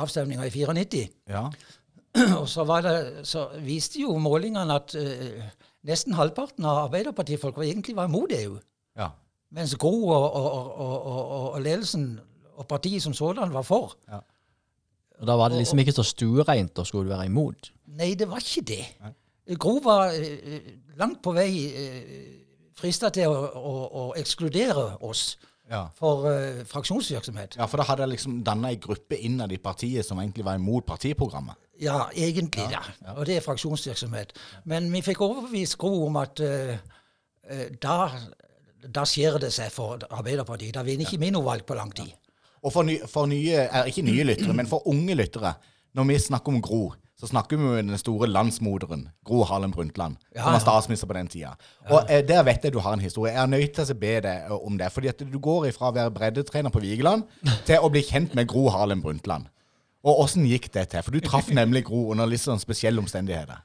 [0.00, 1.08] avstemninga i 94.
[1.28, 1.42] ja.
[2.40, 5.42] Og så, var det, så viste jo målingene at uh,
[5.86, 8.56] nesten halvparten av Arbeiderpartifolk var egentlig var imot EU.
[8.96, 9.10] ja.
[9.50, 12.20] Mens Gro og, og, og, og, ledelsen
[12.54, 13.96] og partiet som sådan var for.
[15.20, 17.70] Og da var det liksom ikke så stuereint å skulle være imot.
[18.00, 18.84] Nei, det var ikke det.
[19.60, 20.60] Gro var øh,
[21.00, 22.10] langt på vei øh,
[22.80, 25.36] frista til å, å, å ekskludere oss
[25.70, 25.84] Ja.
[25.94, 27.56] for øh, fraksjonsvirksomhet.
[27.60, 30.56] ja, for da hadde jeg liksom danna ei gruppe innad i partiet som egentlig var
[30.58, 31.54] imot partiprogrammet.
[31.78, 32.80] Ja, egentlig, ja.
[33.14, 34.32] Og det er fraksjonsvirksomhet.
[34.64, 36.74] Men vi fikk overbevist Gro om at eh,
[37.46, 38.10] eh, da,
[38.82, 40.74] da skjer det seg for Arbeiderpartiet.
[40.74, 42.10] Da vinner ikke vi noe valg på lang tid.
[42.62, 45.54] Og for, ny, for nye, er ikke nye lyttere, men for unge lyttere,
[45.96, 46.82] når vi snakker om Gro,
[47.20, 51.16] så snakker vi om den store landsmoderen, Gro Harlem Brundtland, Ja, som var statsminister på
[51.16, 51.54] den tida.
[51.90, 53.32] Og eh, der vet jeg du har en historie.
[53.32, 54.92] Jeg er nødt til å be deg eh, om det.
[54.92, 57.26] fordi at du går ifra å være breddetrener på Vigeland
[57.68, 59.50] til å bli kjent med Gro Harlem Brundtland.
[60.00, 61.04] Og åssen gikk det til?
[61.04, 63.60] For du traff nemlig Gro under litt sånn spesielle omstendigheter.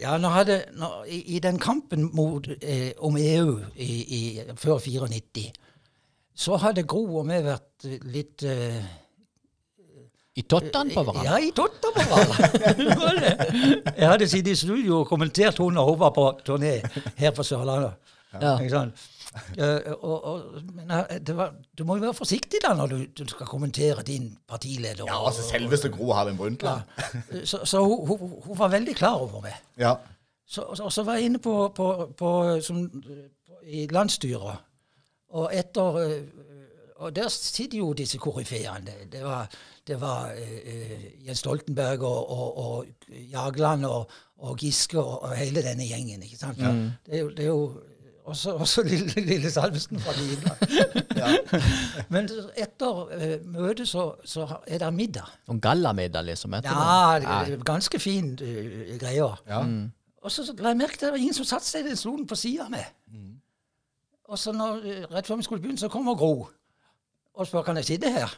[0.00, 4.22] Ja, nå hadde, nå, i, I den kampen mot, eh, om EU i, i,
[4.58, 5.52] før 94,
[6.34, 8.82] så hadde Gro og vi vært litt uh,
[10.34, 11.24] I tottene på hverandre.
[11.28, 13.88] Ja, i tottene på hverandre.
[14.00, 16.72] Jeg hadde sittet i studio og kommentert hun når hun var på turné
[17.20, 17.94] her på Sørlandet.
[18.34, 18.56] Ja.
[18.58, 19.04] Ikke sant?
[19.58, 20.42] Uh, og, og,
[20.76, 24.02] men eh, det var, du må jo være forsiktig da når du, du skal kommentere
[24.06, 25.04] din partileder.
[25.06, 26.82] Ja, og- altså selveste Gro Harlem Brundtland.
[26.98, 27.40] Ja.
[27.44, 29.56] Så, så hun, hun, hun var veldig klar over meg.
[29.78, 29.94] Ja.
[30.46, 32.30] Så, så, så var jeg inne på, på, på,
[32.62, 34.62] som, på, i landsstyret.
[35.34, 36.18] Og etter eh,
[37.04, 38.92] Og der sitter jo disse koryfeene.
[39.12, 39.48] Det, var,
[39.86, 42.86] det var uh, Jens Stoltenberg og, og, og
[43.32, 46.22] Jagland og, og Giske og, og hele denne gjengen.
[46.22, 46.62] ikke sant?
[46.62, 47.82] Det, er jo, det er jo
[48.24, 50.62] også, også lille, lille Salvesen fra Nydland.
[52.14, 55.34] Men etter uh, møtet så, så er det middag.
[55.50, 56.54] Noen gallamiddag, liksom.
[56.62, 59.28] Ja, det ganske fin uh, greie.
[59.50, 59.64] Ja.
[60.24, 61.98] Og så la jeg merke til at det var ingen som satte seg i den
[62.00, 62.86] stolen på sida av meg.
[64.28, 64.80] Og så når,
[65.12, 66.46] rett før vi skulle begynne, så kommer Gro
[67.34, 68.30] og spør kan jeg sitte her.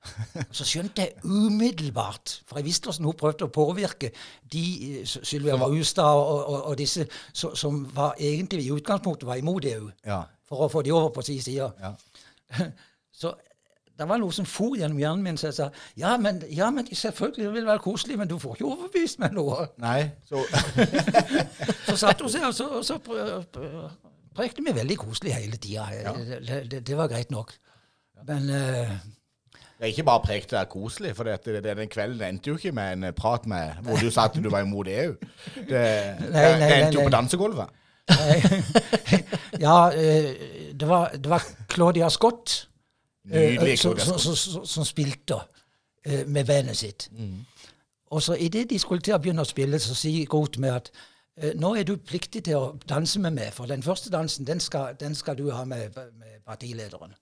[0.56, 4.08] Så skjønte jeg umiddelbart, for jeg visste hvordan hun prøvde å påvirke
[4.52, 4.62] de
[5.02, 7.04] eh, Sylvia Brustad og, og, og disse
[7.36, 10.22] som, som var egentlig i utgangspunktet var imot EU, Ja.
[10.48, 11.68] for å få de over på sin side.
[11.78, 11.92] Ja.
[13.20, 13.34] Så
[14.00, 15.66] det var noe som for gjennom hjernen min, så jeg sa
[16.00, 19.36] ja, men, ja, men selvfølgelig det vil være koselig, men du får ikke overbevist meg
[19.36, 19.66] noe.
[19.84, 20.40] Nei, så
[21.90, 22.96] Så satt hun seg og så, og så
[24.36, 25.86] prekte vi veldig koselig hele tida.
[26.16, 27.52] Det, det, det var greit nok.
[28.28, 28.92] Men uh,
[29.54, 32.72] Det er ikke bare prekt er koselig, for det, det, den kvelden endte jo ikke
[32.76, 35.14] med en prat med hvor du sa at du var imot EU.
[35.70, 35.84] Det,
[36.20, 37.06] nei, nei, det endte jo nei.
[37.06, 37.76] på dansegulvet.
[39.66, 40.30] ja, eh,
[40.80, 42.68] det var, det var Claudia Scott
[43.30, 44.20] eh, Nydelig som, Claudia Scott.
[44.20, 45.38] som, som, som spilte
[46.06, 47.08] eh, med bandet sitt.
[48.10, 50.90] Og så idet de skulle til å begynne å spille, så sier Groth med at
[50.90, 51.09] eh,
[51.56, 54.96] nå er du pliktig til å danse med meg, for den første dansen den skal,
[55.00, 57.14] den skal du ha med, med partilederen.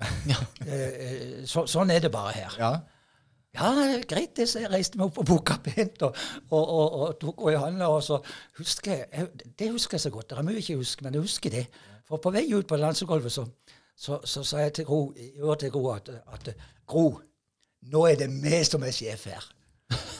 [0.64, 2.54] Eh, eh, så, sånn er det bare her.
[2.58, 2.70] Ja.
[3.54, 3.68] Ja,
[4.08, 4.48] greit, det.
[4.50, 6.16] Så jeg reiste meg opp og boka pent og,
[6.48, 7.90] og, og, og tok henne i hånda.
[7.92, 8.18] Og så
[8.58, 10.30] husker jeg, jeg Det husker jeg så godt.
[10.30, 11.64] Det er mye jeg ikke husker, men jeg husker det.
[12.08, 13.46] For på vei ut på dansegulvet så
[13.94, 16.48] så sa så, sa jeg til Gro, øret til Gro at, at
[16.86, 17.20] Gro,
[17.92, 19.44] nå er det vi som er sjef her.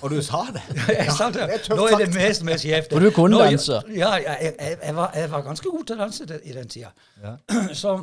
[0.03, 0.63] Og du sa det?
[0.99, 1.47] Jeg sa det.
[1.71, 2.91] Nå er det vi som er sjef.
[2.93, 3.81] Og du kunne danse.
[3.95, 6.69] Ja, jeg, jeg, jeg, var, jeg var ganske god til å danse det- i den
[6.69, 6.93] tida.
[7.23, 7.35] Ja.
[7.85, 7.95] Så,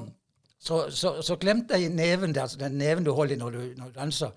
[0.62, 3.62] så, så, så glemte jeg neven der, altså den neven du holder i når du,
[3.78, 4.30] når du danser.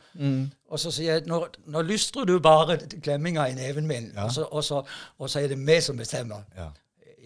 [0.73, 4.25] Og så sier jeg nå, nå lystrer du bare klemminga i neven min, Ja.
[4.25, 4.79] og, så, og, så,
[5.18, 6.47] og så er det vi som bestemmer.
[6.57, 6.70] Ja.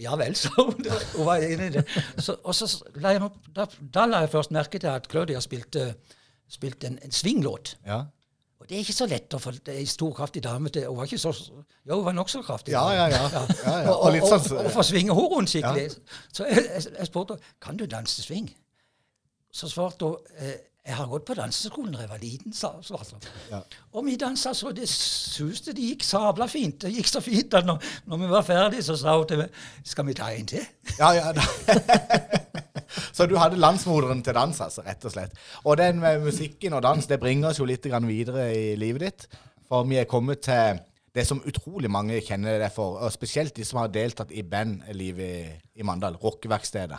[0.01, 0.75] Ja vel, så hun.
[1.17, 1.85] Hun var enig i det.
[2.19, 2.67] Så, og så
[3.03, 5.93] la jeg, da, da la jeg først merke til at Claudia spilte,
[6.51, 7.77] spilte en, en swinglåt.
[7.87, 8.01] Ja.
[8.69, 11.21] Det er ikke så lett å få ei stor, kraftig dame til Hun var ikke
[11.23, 12.75] så Jo, hun var nokså kraftig.
[12.77, 13.23] Ja, ja, ja.
[13.33, 13.95] Ja, ja.
[13.95, 15.91] Og, Og og, sånn og, og få svinge hun rundt skikkelig.
[16.33, 18.51] Så jeg, jeg, jeg spurte kan du danse sving.
[19.53, 22.53] Så svarte hun eh, jeg har gått på danseskolen da jeg var liten.
[22.57, 23.27] sa svarte hun.
[23.51, 23.61] Ja.
[23.93, 25.75] Og vi dansa så det suste.
[25.77, 26.81] Det gikk sabla fint.
[26.81, 29.59] Det gikk så fint at når, når vi var ferdige, så sa hun til meg
[29.85, 30.65] skal vi ta en til.
[30.97, 31.33] Ja, ja.
[33.13, 35.35] Så du hadde landsmoderen til dans, altså, rett og slett.
[35.65, 39.05] Og den med musikken og dans, det bringer oss jo litt grann videre i livet
[39.05, 39.27] ditt.
[39.69, 40.81] For vi er kommet til
[41.15, 45.29] det som utrolig mange kjenner deg for, og spesielt de som har deltatt i bandlivet
[45.29, 46.99] i, i Mandal, rockeverkstedet.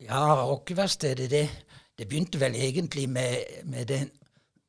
[0.00, 1.44] Ja, rockeverkstedet, det,
[1.98, 4.10] det begynte vel egentlig med, med den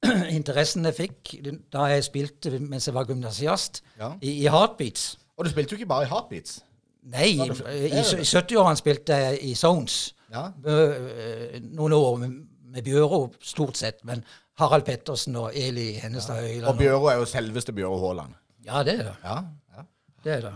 [0.37, 1.35] interessen jeg fikk
[1.71, 4.13] da jeg spilte mens jeg var gymnasiast Ja.
[4.21, 5.15] i, i Heartbeats.
[5.37, 6.59] Og du spilte jo ikke bare i Heartbeats.
[7.01, 8.19] Nei, i, i, er det?
[8.21, 10.13] i 70-årene spilte jeg i Zones.
[10.31, 10.49] Ja.
[10.65, 12.35] Eh, Noen år med,
[12.71, 14.03] med Bjøro, stort sett.
[14.07, 14.21] Men
[14.61, 16.69] Harald Pettersen og Eli Hennestad Høyland.
[16.69, 18.37] Og Bjøro er jo selveste Bjøro Haaland.
[18.65, 19.17] Ja, det er det.
[19.25, 19.37] Ja,
[19.77, 19.85] ja.
[20.23, 20.53] det, er det.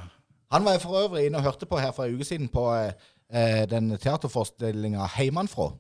[0.54, 2.68] Han var jeg for øvrig inne og hørte på her for en uke siden på
[2.76, 5.72] eh, den teaterforestillinga Heimanfrå,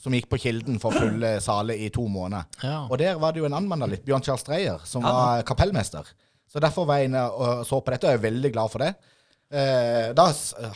[0.00, 2.44] som gikk på Kilden for fulle saler i to måneder.
[2.64, 2.82] Ja.
[2.88, 6.08] Og der var det jo en annen mandalitt, Bjørn Charles Dreyer, som var kapellmester.
[6.50, 8.84] Så derfor var jeg inne og så på dette, og jeg er veldig glad for
[8.84, 8.94] det.
[9.50, 10.28] Eh, da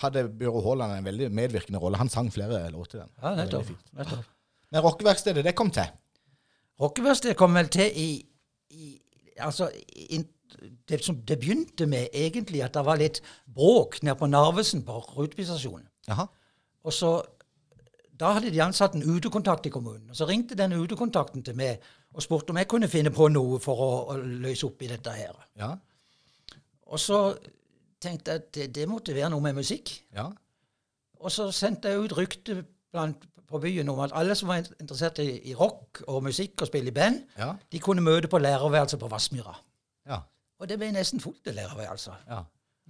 [0.03, 1.99] hadde Bjøro Haaland en veldig medvirkende rolle.
[2.01, 3.11] Han sang flere låter i den.
[3.23, 3.71] Ja, nettopp.
[3.95, 4.25] nettopp.
[4.75, 5.87] Men rockeverkstedet, det kom til.
[6.83, 8.09] Rockeverkstedet kom vel til i,
[8.71, 9.01] i
[9.39, 9.67] Altså,
[10.15, 10.27] in,
[10.89, 14.99] det, som, det begynte med egentlig at det var litt bråk nede på Narvesen på
[15.17, 15.89] Rudby-stasjonen.
[16.09, 16.27] Jaha.
[16.85, 17.23] Og så
[18.15, 20.11] Da hadde de ansatt en utekontakt i kommunen.
[20.11, 21.83] Og Så ringte den utekontakten til meg
[22.15, 25.11] og spurte om jeg kunne finne på noe for å, å løse opp i dette
[25.11, 25.35] her.
[25.59, 25.73] Ja.
[26.87, 27.35] Og så
[28.05, 29.91] tenkte at det, det måtte være noe med musikk.
[30.15, 30.29] Ja.
[31.25, 32.59] Og så sendte jeg ut rykte
[32.93, 36.69] blant, på byen om at alle som var interessert i, i rock og musikk og
[36.71, 37.53] spille i band, Ja.
[37.73, 39.55] de kunne møte på lærerværelset på Vassmyra.
[40.09, 40.19] Ja.
[40.61, 42.15] Og det ble nesten fullt, det lærerværelset.
[42.31, 42.43] ja.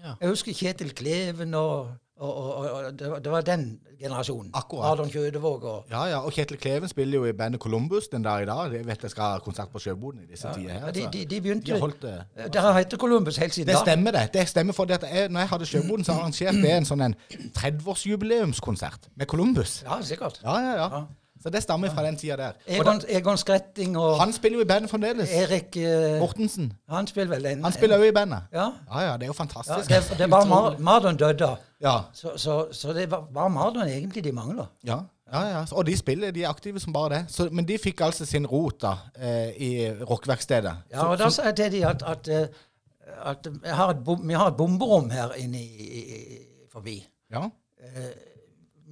[0.03, 0.15] Ja.
[0.21, 4.51] Jeg husker Kjetil Kleven og, og, og, og det, var, det var den generasjonen.
[4.55, 4.93] Akkurat.
[4.93, 8.43] Adon Kjødevåg og Ja, ja, og Kjetil Kleven spiller jo i bandet Columbus den dag
[8.43, 8.73] i dag.
[8.73, 10.87] Jeg vet jeg skal ha konsert på Sjøboden i disse tider her.
[10.87, 12.15] ja, de, de, de de begynte de holdt det.
[12.53, 13.83] Det har hett Columbus helt siden Det da.
[13.83, 14.25] stemmer, det.
[14.35, 17.01] Det stemmer for det at jeg, når jeg hadde Sjøboden, så arrangerte det en sånn
[17.09, 17.17] en
[17.59, 19.83] 30-årsjubileumskonsert med Columbus.
[19.87, 20.41] Ja, sikkert.
[20.45, 20.89] Ja, ja, ja.
[20.99, 21.03] Ja.
[21.45, 22.53] Så det stammer fra den tida der.
[22.67, 25.29] Egon, Egon Skretting og han spiller jo i bandet fremdeles.
[25.29, 26.71] Erik uh, Mortensen.
[26.89, 28.47] Han spiller vel en Han spiller òg i bandet.
[28.53, 28.71] Ja.
[28.89, 29.91] Ja, ja, det er jo ja fantastisk.
[29.93, 31.51] det, det var Mar Mardon døde.
[31.85, 34.67] Ja, Så, så, så det var, var Mardon egentlig de mangler.
[34.89, 34.99] ja,
[35.33, 35.65] ja, ja.
[35.73, 37.25] Og de spiller, de er aktive som bare det.
[37.29, 40.73] Så, men de fikk altså sin rot da, eh, i rockeverkstedet.
[40.93, 44.47] Ja, og da sa jeg til dem at, at, at, at har bom, vi har
[44.49, 46.39] et bomberom her inne i, i,
[46.73, 47.03] forbi.
[47.33, 47.49] Ja,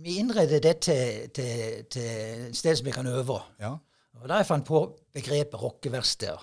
[0.02, 2.06] Vi innredet det til, til, til
[2.48, 3.40] et sted som vi kan øve.
[3.60, 3.74] ja.
[4.22, 4.78] Og da jeg fant på
[5.14, 6.36] begrepet rockeverksted.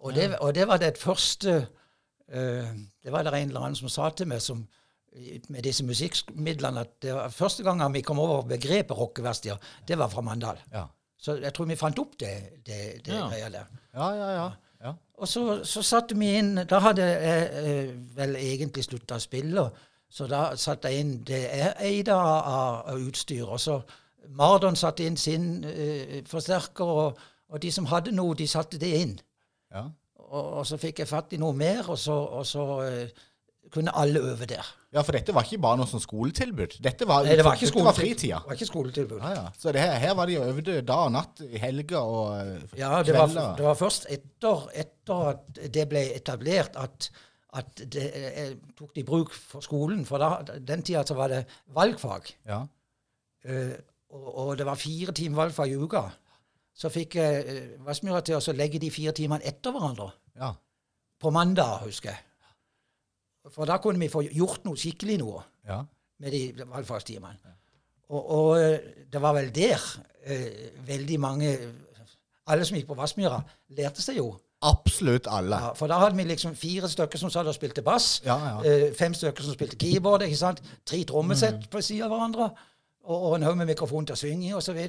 [0.00, 1.66] Og, det- og det var det første
[2.34, 2.68] uh,
[3.04, 4.64] Det var det en eller annen som sa til meg som,
[5.48, 9.56] med disse musikkmidlene at det var første gang vi kom over begrepet rockeverksted,
[9.88, 10.58] det var fra Mandal.
[10.72, 10.84] ja.
[11.20, 12.30] Så jeg tror vi fant opp det,
[12.66, 13.26] det, det Ja.
[13.28, 13.64] greia der.
[13.94, 14.50] Ja, ja, ja.
[14.84, 14.92] ja.
[15.20, 19.66] Og så, så satte vi inn Da hadde jeg eh, vel egentlig slutta å spille,
[20.10, 23.46] så da satte jeg inn det jeg eide av, av, utstyr.
[23.46, 23.80] Og så
[24.36, 28.92] Mardon satte inn sin uh, forsterker, og, og de som hadde noe, de satte det
[29.00, 29.16] inn.
[29.74, 29.88] ja.
[30.30, 33.22] Og, og så fikk jeg fatt i noe mer, og så, og så uh,
[33.74, 34.66] kunne alle øve der.
[34.92, 36.76] Ja, for dette var ikke bare noe sånn skoletilbud.
[36.82, 38.00] Dette var, Nei, det var ikke skoletilbud.
[38.00, 38.40] fritida.
[38.42, 39.18] Det var ikke skoletilbud.
[39.22, 39.44] Ah, ja.
[39.58, 42.78] Så det her, her var de og øvde dag og natt, i helger og kvelder?
[42.80, 47.10] Ja, det var, det var først etter, etter at det ble etablert at,
[47.58, 50.04] at det jeg tok det i bruk for skolen.
[50.06, 52.30] For da, den tida så var det valgfag.
[52.46, 52.62] Ja.
[53.44, 53.76] Uh,
[54.10, 56.04] og, og det var fire timer valgfag i uka.
[56.76, 60.10] Så fikk jeg uh, Vassmyra til å legge de fire timene etter hverandre.
[60.40, 60.54] ja.
[61.20, 62.20] På mandag, husker jeg.
[63.52, 65.82] For da kunne vi få gjort noe skikkelig noe ja.
[66.20, 67.52] med de valgfagstimene.
[68.10, 71.50] Og, og eh, det var vel der uh, veldig mange
[72.50, 73.36] Alle som gikk på Vassmyra,
[73.78, 74.32] lærte seg jo.
[74.60, 75.56] Absolutt alle.
[75.56, 78.18] Ja, for da hadde vi liksom fire stykker som satt og spilte bass.
[78.26, 78.56] Ja, ja.
[78.68, 80.26] eh, fem stykker som spilte keyboard.
[80.26, 80.60] ikke sant?
[80.86, 82.50] Tre trommesett på siden av hverandre.
[83.08, 84.80] Og, og en haug med mikrofon til å synge i osv.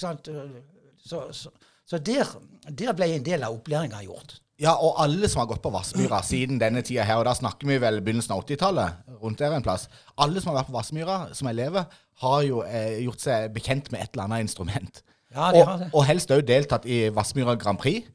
[0.00, 0.10] Så,
[1.06, 1.52] så, så,
[1.86, 2.32] så der,
[2.66, 4.40] der ble en del av opplæringa gjort.
[4.60, 7.70] Ja, og alle som har gått på Vassmyra siden denne tida her, og da snakker
[7.70, 9.86] vi vel begynnelsen av 80-tallet, rundt der en plass
[10.20, 11.86] Alle som har vært på Vassmyra som elever,
[12.20, 15.04] har jo eh, gjort seg bekjent med et eller annet instrument.
[15.30, 15.88] Ja, de og, har det.
[15.94, 18.10] og helst òg deltatt i Vassmyra Grand Prix,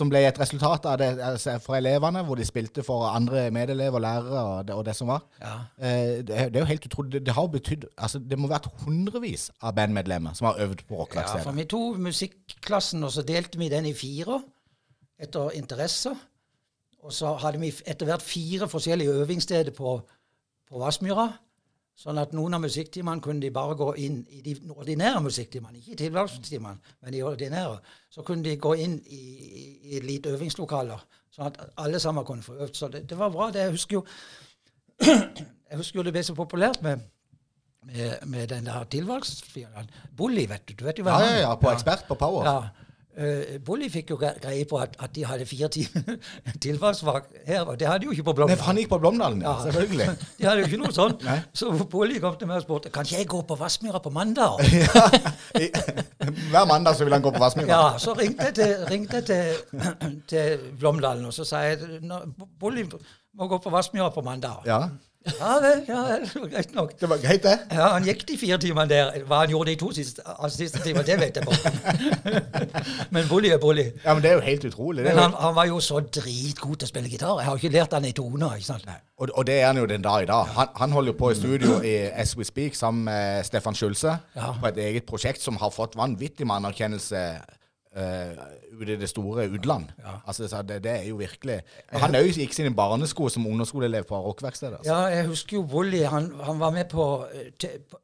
[0.00, 4.02] som ble et resultat av det altså, for elevene, hvor de spilte for andre medelever
[4.02, 5.26] lærere og det, og det som var.
[5.42, 5.56] Ja.
[5.76, 7.12] Eh, det, det er jo helt utrolig.
[7.12, 11.06] Det, det har betydd altså, Det må vært hundrevis av bandmedlemmer som har øvd på
[11.16, 14.40] Ja, for vi tok musikklassen, og så delte vi den i fire
[15.20, 16.16] etter interesser.
[17.00, 19.94] Og så hadde vi etter hvert fire forskjellige øvingssteder på,
[20.68, 21.30] på Vassmyra.
[22.00, 25.76] Sånn at noen av musikktimene kunne de bare gå inn i de ordinære musikktimene.
[25.82, 27.74] Ikke i tilvalgstimene, men de ordinære.
[28.08, 31.02] Så kunne de gå inn i, i, i et lite øvingslokaler,
[31.36, 32.72] sånn at alle sammen kunne få øvd.
[32.78, 33.50] Så det, det var bra.
[33.52, 33.66] det.
[33.66, 34.04] Jeg husker jo
[35.70, 37.04] jeg husker jo det ble så populært med,
[37.88, 39.92] med, med den der tilvalgsfirmaen.
[40.16, 40.74] Bully, vet du.
[40.80, 42.48] Du vet jo hva Ja, han ja, ja, på Ekspert på Power.
[42.48, 42.88] ja.
[43.20, 46.16] Uh, Bolli fikk jo greie på at, at de hadde fire timer
[46.64, 48.56] tilvalgsfag her, og det hadde jo ikke på Blomdalen.
[48.56, 50.06] Nei, for han gikk på Blomdalen, ja, selvfølgelig.
[50.38, 51.26] De hadde jo ikke noe sånt.
[51.52, 54.62] Så Bolli kom til meg og spurte kan ikke jeg gå på Vassmyra på mandag.
[56.50, 57.68] Hver mandag så vil han gå på Vassmyra.
[57.68, 59.80] Ja, Så ringte jeg til, ringte til,
[60.32, 62.22] til Blomdalen, og så sa jeg "Nå,
[62.60, 62.86] Bully
[63.36, 64.64] må gå på Vassmyra på mandag.
[64.66, 64.88] Ja,
[65.26, 66.94] Ja vel, ja vel, greit nok.
[67.00, 67.58] det var greit, det.
[67.76, 69.10] Ja, Han gikk de fire timene der.
[69.28, 71.52] Hva han gjorde de to siste, altså, siste timene, det vet jeg på.
[73.14, 73.84] Men Bully er Bully.
[74.04, 75.04] Ja, men det er jo helt utrolig.
[75.04, 77.36] Men han, han var jo så dritgod til å spille gitar.
[77.42, 78.56] Jeg har ikke lært han i toner.
[78.56, 78.88] ikke sant?
[79.20, 80.48] og, og det er han jo den dag i dag.
[80.56, 84.16] Han, han holder jo på i studio i As We Speak sammen med Stefan Schulze
[84.36, 84.54] Ja.
[84.60, 87.24] på et eget prosjekt som har fått vanvittig med anerkjennelse
[87.90, 89.88] ute i det store utland.
[90.26, 91.56] Altså, det, det er jo virkelig
[91.98, 94.78] Han òg gikk sine barnesko som ungdomsskoleelev på rockverkstedet.
[94.78, 94.92] Altså.
[94.92, 96.04] Ja, jeg husker jo Wolly.
[96.06, 97.98] Han, han var med på, eh, til, på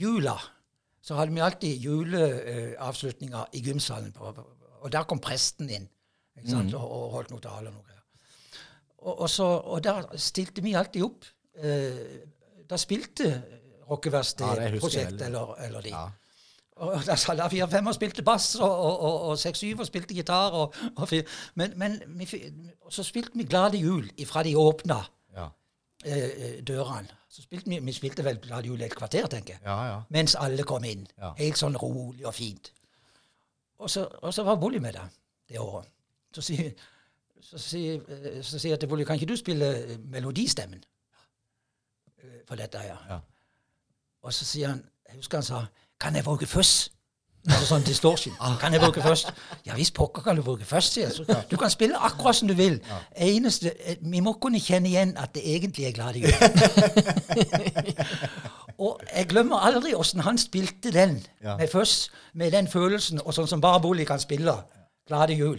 [0.00, 0.36] jula.
[1.02, 4.12] Så hadde vi alltid juleavslutninger i gymsalen.
[4.12, 4.34] På,
[4.82, 5.88] og der kom presten inn
[6.38, 6.74] ikke sant?
[6.74, 7.72] Og, og holdt noe tale.
[7.72, 7.98] og noe.
[9.02, 11.26] Og, så, og der stilte vi alltid opp.
[11.58, 12.20] Eh,
[12.68, 15.90] da spilte Ja, det husker jeg Rockeverksted-prosjekt eller, eller de.
[15.92, 16.04] Ja.
[16.76, 20.14] Og da sa da fire-fem og spilte bass, og, og, og, og seks-syv og spilte
[20.16, 20.54] gitar.
[20.56, 20.74] Og.
[21.54, 22.26] Men, men vi,
[22.90, 24.96] så spilte vi Glade jul ifra de åpna
[25.36, 25.48] Ja.
[26.04, 27.08] eh, eh, dørene.
[27.28, 29.60] Så spilte vi, vi spilte vel Glade jul et kvarter, tenker jeg.
[29.64, 30.00] ja, ja.
[30.10, 31.06] Mens alle kom inn.
[31.38, 32.72] Helt sånn rolig og fint.
[33.78, 35.04] Og så, og så var Bully med det
[35.52, 35.88] det året.
[36.34, 36.72] Så sier,
[37.42, 40.82] så sier, eh, så sier jeg til Bully, kan ikke du spille eh, melodistemmen
[42.48, 42.96] for dette her?
[43.10, 43.18] Ja.
[44.22, 45.62] Og så sier han, jeg husker han sa,
[46.02, 46.90] kan jeg bruke først?
[47.42, 48.34] Altså sånn distortion.
[48.60, 49.32] Kan jeg bruke først?
[49.66, 51.40] Ja visst pokker kan du bruke først, sier jeg.
[51.50, 52.76] Du kan spille akkurat som du vil.
[53.16, 56.32] Eneste, eh, Vi må kunne kjenne igjen at det egentlig er Glade jul.
[58.84, 63.48] og jeg glemmer aldri åssen han spilte den med først, med den følelsen, og sånn
[63.50, 64.54] som bare Bolli kan spille.
[65.08, 65.58] Glade jul.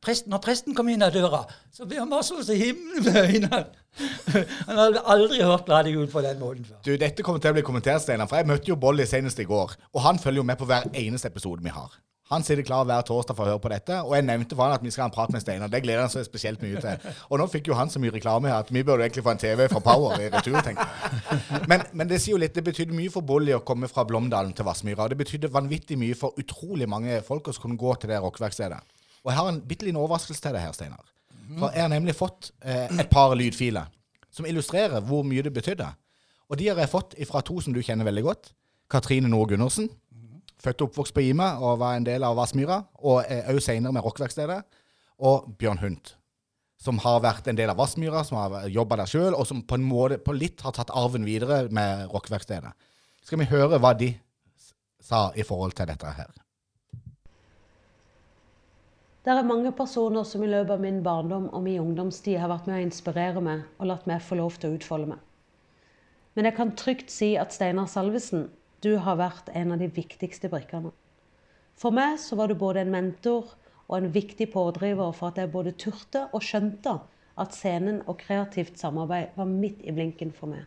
[0.00, 1.42] Presten, når presten kom inn av døra,
[1.74, 3.60] så ble han bare så til himmelen med øynene.
[4.68, 6.80] Han hadde aldri hørt Glade jul på den måten før.
[6.86, 9.48] Du, Dette kommer til å bli kommentert, Steinar, for jeg møtte jo Bolly senest i
[9.48, 9.74] går.
[9.92, 11.98] Og han følger jo med på hver eneste episode vi har.
[12.28, 14.74] Han sitter klar hver torsdag for å høre på dette, og jeg nevnte for han
[14.76, 15.70] at vi skal ha en prat med Steinar.
[15.72, 17.14] Det gleder han seg spesielt mye til.
[17.32, 19.40] Og nå fikk jo han så mye reklame her at vi burde egentlig få en
[19.40, 21.64] TV fra Power i retur, tenker jeg.
[21.72, 24.52] Men, men det sier jo litt, det betydde mye for Bolly å komme fra Blomdalen
[24.56, 25.06] til Vassmyra.
[25.06, 28.84] Og det betydde vanvittig mye for utrolig mange folk å kunne gå til det rockeverkstedet.
[29.24, 31.06] Og jeg har en bitte liten overraskelse til deg her, Steinar.
[31.48, 33.88] For jeg har nemlig fått eh, et par lydfiler
[34.34, 35.86] som illustrerer hvor mye det betydde.
[36.48, 38.52] Og de har jeg fått fra to som du kjenner veldig godt.
[38.92, 39.88] Katrine Nord Gundersen
[40.62, 44.04] født og oppvokst på Ime og var en del av Vassmyra, og òg senere med
[44.04, 44.62] Rockeverkstedet.
[45.28, 46.12] Og Bjørn Hunt,
[46.78, 49.78] som har vært en del av Vassmyra, som har jobba der sjøl, og som på
[49.78, 52.74] en måte på litt har tatt arven videre med Rockeverkstedet.
[53.26, 54.12] Skal vi høre hva de
[55.04, 56.30] sa i forhold til dette her?
[59.28, 62.64] Det er mange personer som i løpet av min barndom og min ungdomstid har vært
[62.64, 65.20] med å inspirere meg og latt meg få lov til å utfolde meg.
[66.32, 68.46] Men jeg kan trygt si at Steinar Salvesen,
[68.80, 70.94] du har vært en av de viktigste brikkene.
[71.76, 73.52] For meg så var du både en mentor
[73.84, 76.96] og en viktig pådriver for at jeg både turte og skjønte
[77.36, 80.64] at scenen og kreativt samarbeid var midt i blinken for meg.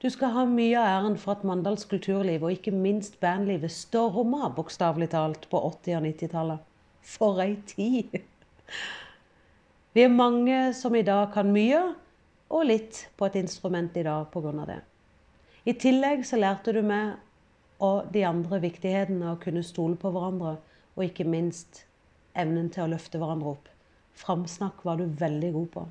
[0.00, 4.48] Du skal ha mye av æren for at Mandals kulturliv og ikke minst bandlivet storma
[4.48, 6.70] bokstavelig talt på 80- og 90-tallet.
[7.04, 8.16] For ei tid!
[9.94, 11.82] Vi er mange som i dag kan mye,
[12.50, 14.52] og litt på et instrument i dag pga.
[14.66, 14.80] det.
[15.64, 17.14] I tillegg så lærte du meg
[17.84, 20.56] og de andre viktigheten av å kunne stole på hverandre,
[20.94, 21.84] og ikke minst
[22.34, 23.68] evnen til å løfte hverandre opp.
[24.14, 25.84] Framsnakk var du veldig god på.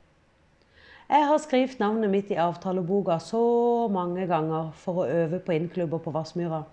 [1.13, 3.43] Jeg har skrevet navnet mitt i avtaleboka så
[3.91, 6.63] mange ganger for å øve på innklubber på Vassmyra.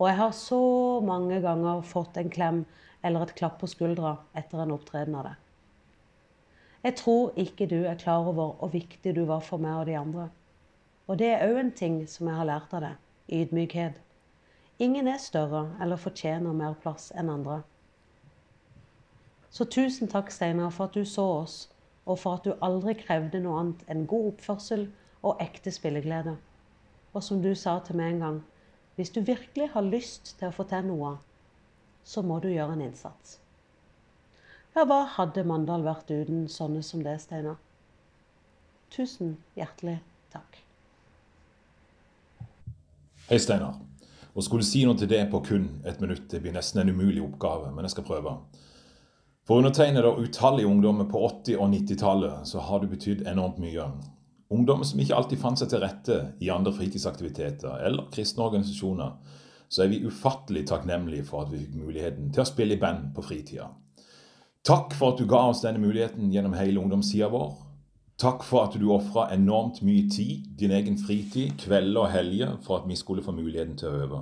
[0.00, 0.60] Og jeg har så
[1.04, 2.64] mange ganger fått en klem
[3.02, 5.36] eller et klapp på skuldra etter en opptreden av det.
[6.84, 9.96] Jeg tror ikke du er klar over hvor viktig du var for meg og de
[9.98, 10.28] andre.
[11.08, 13.02] Og det er òg en ting som jeg har lært av deg.
[13.30, 14.00] Ydmykhet.
[14.80, 17.60] Ingen er større eller fortjener mer plass enn andre.
[19.50, 21.56] Så tusen takk, Steinar, for at du så oss,
[22.06, 24.86] og for at du aldri krevde noe annet enn god oppførsel
[25.26, 26.36] og ekte spilleglede.
[27.12, 28.38] Og som du sa til meg en gang,
[28.96, 31.16] hvis du virkelig har lyst til å få til noe,
[32.04, 33.38] så må du gjøre en innsats.
[34.74, 37.58] Ja, hva hadde Mandal vært uten sånne som det, Steinar?
[38.94, 39.98] Tusen hjertelig
[40.30, 40.60] takk.
[43.28, 43.78] Hei, Steinar.
[44.30, 47.22] Å skulle si noe til det på kun et minutt det blir nesten en umulig
[47.24, 48.36] oppgave, men jeg skal prøve.
[49.46, 53.88] For undertegnede og utallige ungdommer på 80- og 90-tallet så har du betydd enormt mye.
[54.54, 59.38] Ungdommer som ikke alltid fant seg til rette i andre fritidsaktiviteter eller kristne organisasjoner
[59.70, 63.12] så er vi ufattelig takknemlige for at vi fikk muligheten til å spille i band
[63.14, 63.68] på fritida.
[64.66, 67.52] Takk for at du ga oss denne muligheten gjennom hele ungdomstida vår.
[68.20, 72.82] Takk for at du ofra enormt mye tid, din egen fritid, kvelder og helger, for
[72.82, 74.20] at vi skulle få muligheten til å øve.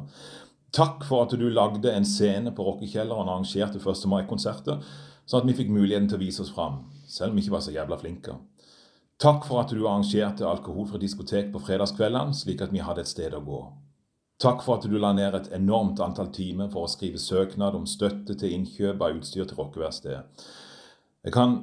[0.77, 4.05] Takk for at du lagde en scene på Rockekjelleren og arrangerte 1.
[4.13, 4.85] mai-konserter,
[5.27, 7.65] sånn at vi fikk muligheten til å vise oss fram, selv om vi ikke var
[7.65, 8.37] så jævla flinke.
[9.19, 13.35] Takk for at du arrangerte alkoholfri diskotek på fredagskveldene, slik at vi hadde et sted
[13.35, 13.63] å gå.
[14.39, 17.89] Takk for at du la ned et enormt antall timer for å skrive søknad om
[17.91, 20.45] støtte til innkjøp av utstyr til rockeverkstedet.
[21.27, 21.57] Jeg kan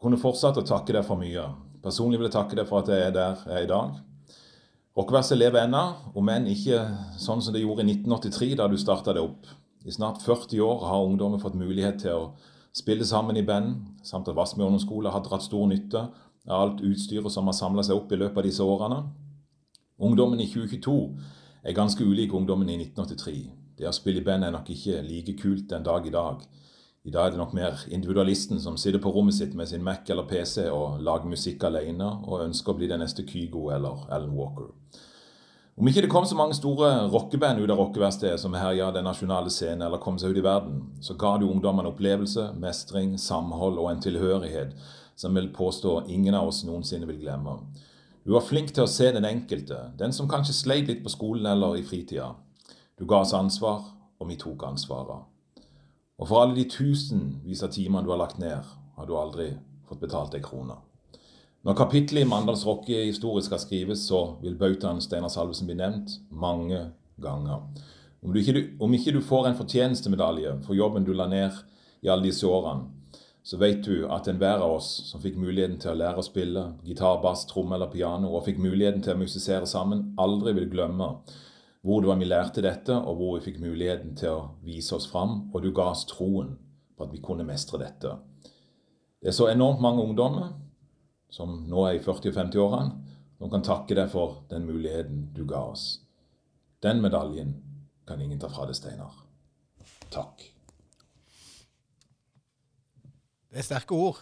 [0.00, 1.44] kunne fortsatt å takke deg for mye.
[1.84, 4.00] Personlig vil jeg takke deg for at jeg er der jeg er i dag.
[4.96, 5.84] Rockeverkstedet lever ennå,
[6.16, 6.80] om enn ikke
[7.20, 9.52] sånn som det gjorde i 1983, da du starta det opp.
[9.84, 12.26] I snart 40 år har ungdommen fått mulighet til å
[12.72, 16.08] spille sammen i band, samt at Vassmyr ungdomsskole har dratt stor nytte
[16.48, 19.04] av alt utstyret som har samla seg opp i løpet av disse årene.
[20.00, 20.96] Ungdommen i 2022
[21.66, 23.50] er ganske ulik ungdommen i 1983.
[23.78, 26.44] Det å spille i band er nok ikke like kult den dag i dag.
[27.06, 30.08] I dag er det nok mer individualisten som sitter på rommet sitt med sin Mac
[30.10, 34.34] eller PC og lager musikk alene og ønsker å bli den neste Kygo eller Alan
[34.38, 34.70] Walker.
[35.76, 39.50] Om ikke det kom så mange store rockeband ut av rockeverkstedet som herja den nasjonale
[39.52, 43.90] scenen eller kom seg ut i verden, så ga det ungdommene opplevelse, mestring, samhold og
[43.90, 44.72] en tilhørighet
[45.18, 47.58] som vil påstå ingen av oss noensinne vil glemme.
[48.26, 51.46] Du var flink til å se den enkelte, den som kanskje sleit litt på skolen
[51.46, 52.32] eller i fritida.
[52.98, 53.84] Du ga oss ansvar,
[54.18, 55.28] og vi tok ansvaret.
[56.18, 59.52] Og for alle de tusenvis av timene du har lagt ned, har du aldri
[59.86, 60.74] fått betalt ei krone.
[61.62, 66.82] Når kapittelet i Mandals rockehistorie skal skrives, så vil bautaen Steinar Salvesen bli nevnt mange
[67.22, 67.62] ganger.
[68.26, 71.62] Om, ikke, om ikke du får en fortjenestemedalje for jobben du la ned
[72.02, 72.90] i alle disse årene,
[73.46, 76.64] så vet du at enhver av oss som fikk muligheten til å lære å spille
[76.82, 81.12] gitar, bass, tromme eller piano, og fikk muligheten til å musisere sammen, aldri vil glemme
[81.86, 85.06] hvor det var vi lærte dette, og hvor vi fikk muligheten til å vise oss
[85.06, 86.56] fram, og du ga oss troen
[86.98, 88.16] på at vi kunne mestre dette.
[89.22, 90.50] Det er så enormt mange ungdommer
[91.30, 95.44] som nå er i 40- og 50-årene, som kan takke deg for den muligheten du
[95.46, 96.00] ga oss.
[96.82, 97.54] Den medaljen
[98.10, 99.14] kan ingen ta fra deg, Steinar.
[100.10, 100.55] Takk.
[103.56, 104.18] Det er sterke ord.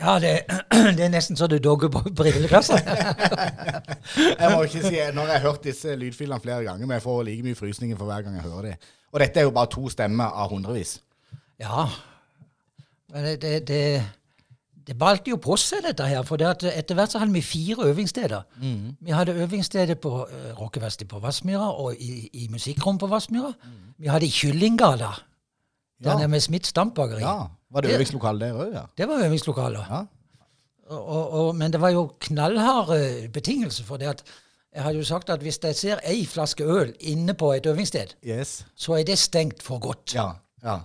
[0.00, 0.30] Ja, det,
[0.96, 2.76] det er nesten så du dogger på brillekassa.
[4.40, 7.22] jeg må ikke si, Når jeg har hørt disse lydfilene flere ganger, men jeg får
[7.28, 8.88] like mye frysninger for hver gang jeg hører dem.
[9.12, 10.98] Og dette er jo bare to stemmer av hundrevis.
[11.60, 11.86] Ja.
[13.12, 13.80] Men det, det,
[14.86, 16.20] det balte jo på seg, dette her.
[16.28, 18.44] For det etter hvert så hadde vi fire øvingssteder.
[19.00, 23.50] Vi hadde øvingsstedet på uh, Rockeverkstedet på Vassmyra og i, i musikkrom på Vassmyra.
[23.98, 25.10] Vi hadde i Kyllinggata,
[26.00, 26.16] der Ja.
[26.16, 27.20] nede med Smiths dampbakeri.
[27.20, 28.82] Ja, Var det Det- øvingslokale der òg, ja?
[28.98, 29.84] Det var øvingslokaler.
[29.90, 30.00] Ja.
[30.90, 34.22] Og, og, men det var jo knallharde betingelser for det at
[34.74, 38.14] jeg hadde jo sagt at hvis jeg ser ei flaske øl inne på et øvingssted,
[38.26, 38.64] Yes.
[38.76, 40.14] så er det stengt for godt.
[40.14, 40.30] Ja.
[40.62, 40.78] ja.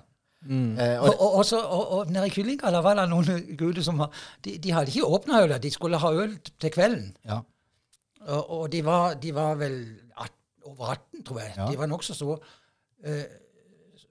[0.50, 3.82] Eh, Og, og, og, og, så, og, og nede i Kyllinggata var det noen guder
[3.82, 4.12] som har,
[4.46, 7.16] de, de hadde ikke åpna øla, de skulle ha øl til kvelden.
[7.26, 7.40] ja.
[8.28, 9.74] Og, og de, var, de var vel
[10.22, 10.32] at,
[10.66, 11.54] over 18, tror jeg.
[11.58, 11.68] Ja.
[11.72, 12.38] De var nokså store.
[13.06, 13.24] Eh,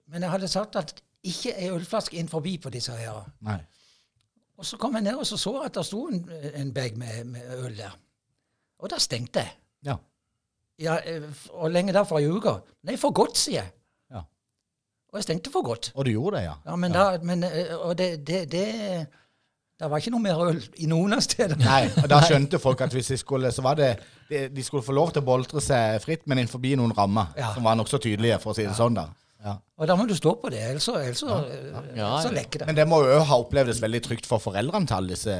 [0.07, 0.93] men jeg hadde sagt at
[1.31, 3.23] ikke ei ølflaske inn forbi på disse her.
[3.45, 3.59] Nei.
[4.57, 6.21] Og så kom jeg ned og så, så at det sto en,
[6.55, 7.95] en bag med, med øl der.
[8.79, 9.51] Og da stengte jeg.
[9.89, 9.97] Ja.
[10.79, 11.23] Ja, eh,
[11.55, 12.57] og lenge der for ei uke.
[12.87, 13.71] Nei, for godt, sier jeg.
[14.11, 14.21] Ja.
[15.11, 15.91] Og jeg stengte for godt.
[15.95, 16.55] Og du gjorde det, ja?
[16.65, 18.65] Ja, men da, men, eh, og det, det, det
[19.79, 21.59] Det var ikke noe mer øl i noen av stedene.
[21.67, 23.89] Nei, og da skjønte folk at hvis de skulle, så var det
[24.29, 27.49] de, de skulle få lov til å boltre seg fritt, men innenfor noen rammer Ja.
[27.53, 28.95] som var nokså tydelige, for å si det sånn.
[28.95, 29.09] da.
[29.43, 29.57] Ja.
[29.77, 32.41] Og da må du stå på det, ellers, så- ellers, ja, Ja, så ja.
[32.41, 32.67] lekker det.
[32.67, 35.35] Men det må jo ha opplevdes veldig trygt for foreldrene til alle disse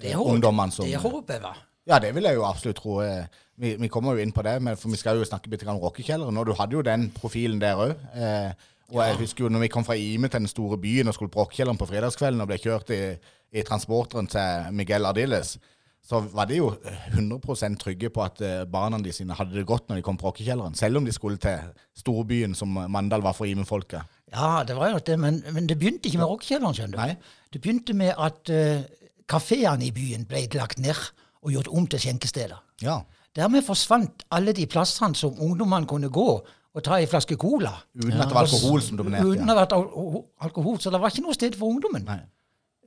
[0.00, 1.54] Det eh, håper- ungdommene som Det håper jeg hva?
[1.86, 3.00] Ja, det vil jeg jo absolutt tro.
[3.00, 3.26] eh,
[3.60, 5.76] Vi, vi kommer jo inn på det, men for vi skal jo snakke litt om
[5.76, 6.36] rockekjelleren.
[6.38, 7.90] Og du hadde jo den profilen der òg.
[8.16, 8.52] Eh,
[8.90, 11.30] og jeg husker jo når vi kom fra Ime til den store byen og skulle
[11.30, 13.18] på rockekjelleren på fredagskvelden og ble kjørt i,
[13.52, 15.58] i transporteren til Miguel Ardiles,
[16.02, 16.70] så var de jo
[17.12, 20.30] 100% trygge på at eh, barna de sine hadde det godt når de kom på
[20.30, 20.74] rockekjelleren.
[20.78, 21.70] Selv om de skulle til
[22.00, 24.16] storbyen som Mandal var for Ime-folket.
[24.32, 27.02] Ja, det var jo det, men, men det begynte ikke med rockekjelleren, skjønner du.
[27.02, 27.46] Nei.
[27.52, 28.82] Det begynte med at uh,
[29.30, 30.98] kafeene i byen ble lagt ned
[31.44, 32.58] og gjort om til skjenkesteder.
[32.82, 33.00] Ja.
[33.36, 36.30] Dermed forsvant alle de plassene som ungdommene kunne gå
[36.70, 37.72] og ta ei flaske cola.
[37.98, 39.26] Uten at det var alkohol som dominerte.
[39.26, 40.78] Uten at det var alkohol.
[40.82, 42.06] Så det var ikke noe sted for ungdommen.
[42.06, 42.20] Nei.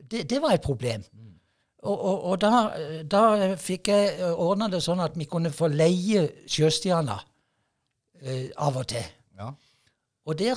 [0.03, 1.03] Det, det var et problem.
[1.83, 2.51] Og, og, og da,
[3.11, 3.21] da
[3.59, 7.17] fikk jeg ordna det sånn at vi kunne få leie Sjøstjerna
[8.23, 9.03] eh, av og til.
[9.39, 9.49] Ja.
[10.23, 10.55] Og der,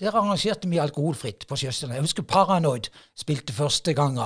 [0.00, 1.96] der arrangerte vi alkoholfritt på Sjøstjerna.
[1.98, 2.88] Jeg husker Paranoid
[3.20, 4.16] spilte første gang.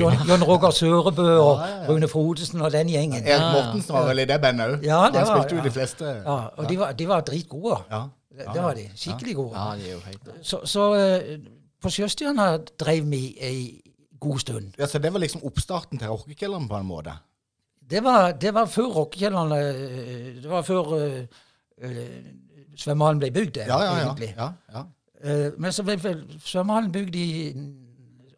[0.00, 1.86] Jon, John Roger Sørebø og Ja, ja.
[1.88, 3.24] Rune Frodesen og den gjengen.
[3.24, 4.88] Erik Mortensen var vel i det bandet òg.
[4.90, 6.04] Han var- spilte jo de fleste.
[6.26, 7.78] Ja, og de var, de var dritgode.
[7.90, 8.02] Ja.
[8.34, 8.88] Det, det var de.
[8.96, 9.54] Skikkelig gode.
[9.54, 11.38] Ja, de er jo helt Så, så eh,
[11.80, 13.80] på Sjøstjerna drev vi ei
[14.24, 14.74] god stund.
[14.78, 17.14] Ja, Så det var liksom oppstarten til rockekjelleren på en måte?
[17.84, 21.44] Det var, det var før rockekjelleren eh, Det var før uh,
[22.80, 24.04] svømmehallen ble bygd, Ja, ja, ja.
[24.06, 24.30] egentlig.
[24.36, 24.84] ja, ja.
[25.24, 25.98] Uh, men så ble
[26.44, 27.28] svømmehallen bygd i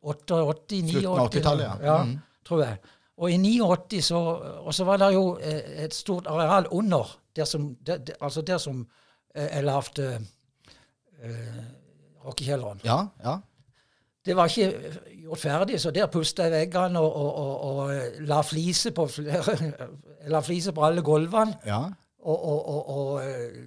[0.07, 1.97] 88, 89 Slutten av 80-tallet, ja.
[2.05, 2.18] Mhm.
[2.47, 2.76] tror jeg.
[3.16, 4.18] Og i 89 så
[4.66, 8.43] Og så var det jo eh, et stort areal under, der som, der, der, altså
[8.43, 8.87] der som
[9.34, 10.20] eh, er lavt uh,
[12.24, 12.80] rockekjelleren.
[12.84, 13.37] ja, ja.
[14.27, 18.20] Det var ikke gjort ferdig, så der pusta jeg veggene og, og, og, og eh,
[18.27, 19.57] la fliser på flere
[20.35, 21.55] la fliser på alle gulvene.
[21.66, 21.85] ja.
[22.27, 23.59] Og, og, og, og eh,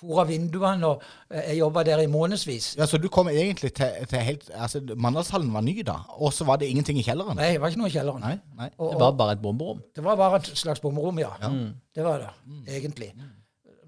[0.00, 0.86] fora vinduene.
[0.88, 2.72] Og eh, jeg jobba der i månedsvis.
[2.78, 6.44] Ja, Så du kom egentlig til, til helt altså, Mandalshallen var ny da, og så
[6.48, 7.38] var det ingenting i kjelleren?
[7.38, 8.20] Nei, det var ikke noe i kjelleren.
[8.24, 8.70] Nei, nei.
[8.78, 9.80] Og, Det var bare et bomberom.
[9.96, 11.30] det var bare et slags bomberom, ja.
[11.46, 11.72] Mm.
[11.94, 12.32] Det var det,
[12.76, 13.12] egentlig.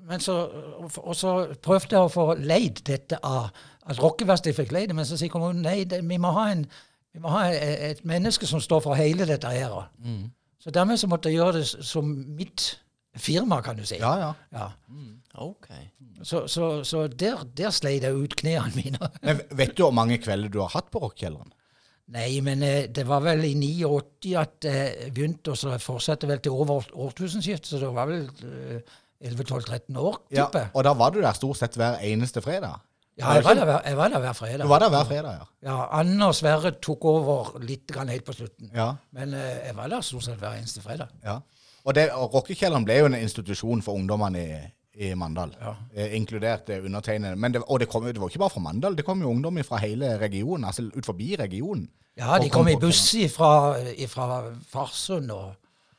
[0.07, 0.37] Men så,
[1.03, 1.33] og så
[1.63, 3.49] prøvde jeg å få leid dette av
[3.87, 6.65] at rockeverkstedet fikk leid men så sier kommunen nei, det, vi må ha, en,
[7.15, 9.77] vi må ha et, et menneske som står for hele dette her.
[10.03, 10.25] Mm.
[10.63, 12.09] Så dermed så måtte jeg gjøre det som
[12.39, 12.73] mitt
[13.17, 13.97] firma, kan du si.
[14.03, 14.33] Ja, ja.
[14.53, 14.67] Ja.
[15.41, 15.69] Ok.
[16.27, 18.99] Så, så, så der, der sleit jeg ut knærne mine.
[19.27, 21.53] Men vet du hvor mange kvelder du har hatt på rockekjelleren?
[22.15, 26.39] Nei, men eh, det var vel i 89 at jeg begynte, og så fortsatte vel
[26.39, 28.93] til over årtusenskiftet, så det var vel eh,
[29.27, 30.71] 11-12-13 år, Ja, tipper jeg.
[30.77, 32.79] og da var du der stort sett hver eneste fredag?
[33.19, 34.63] Ja, jeg var der, hver- jeg var der hver fredag.
[34.63, 35.45] Du var der hver fredag, ja.
[35.71, 38.71] Ja, Anne og Sverre tok over litt grann helt på slutten.
[38.75, 41.09] Ja, Men eh, jeg var der stort sett hver eneste fredag.
[41.25, 41.39] ja.
[41.87, 44.57] Og, det, og rockekjelleren ble jo en institusjon for ungdommene i,
[45.07, 45.75] i Mandal, Ja.
[45.95, 47.37] eh, inkludert eh, undertegnede.
[47.37, 49.61] Men det, og det, kom, det var ikke bare fra Mandal, det kom jo ungdom
[49.65, 51.89] fra hele regionen, altså ut forbi regionen.
[52.19, 53.77] Ja, de kom i buss fra,
[54.73, 55.55] Farsund og,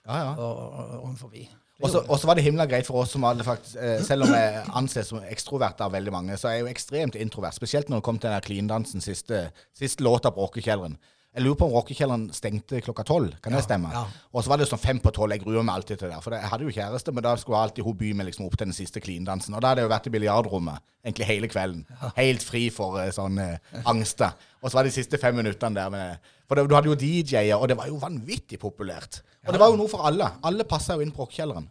[0.07, 0.35] Ja, ja.
[0.35, 1.45] og, og, og forbi.
[1.45, 4.25] Og så og så var det himla greit for oss som hadde faktisk, eh, selv
[4.25, 7.53] om jeg anses som ekstrovert av veldig mange, så er jeg jo ekstremt introvert.
[7.53, 10.97] Spesielt når det kom til den klindansen siste, siste låta på rockekjelleren.
[11.37, 13.91] Jeg lurer på om rockekjelleren stengte klokka tolv, kan det stemme?
[13.93, 14.07] ja.
[14.33, 16.17] Og så var det sånn fem på tolv, jeg gruer meg alltid til det.
[16.23, 18.71] For jeg hadde jo kjæreste, men da skulle alltid hun by meg liksom opp til
[18.71, 19.53] den siste clean-dansen.
[19.53, 21.85] Og da hadde jeg jo vært i biljardrommet egentlig hele kvelden.
[22.17, 24.33] Helt fri for uh, sånn uh, angster.
[24.63, 26.97] Og så var det de siste fem minuttene der med For det, du hadde jo
[26.97, 29.21] DJ-er, og det var jo vanvittig populært.
[29.47, 30.27] Og det var jo noe for alle.
[30.47, 31.67] Alle passa jo inn på rockekjelleren.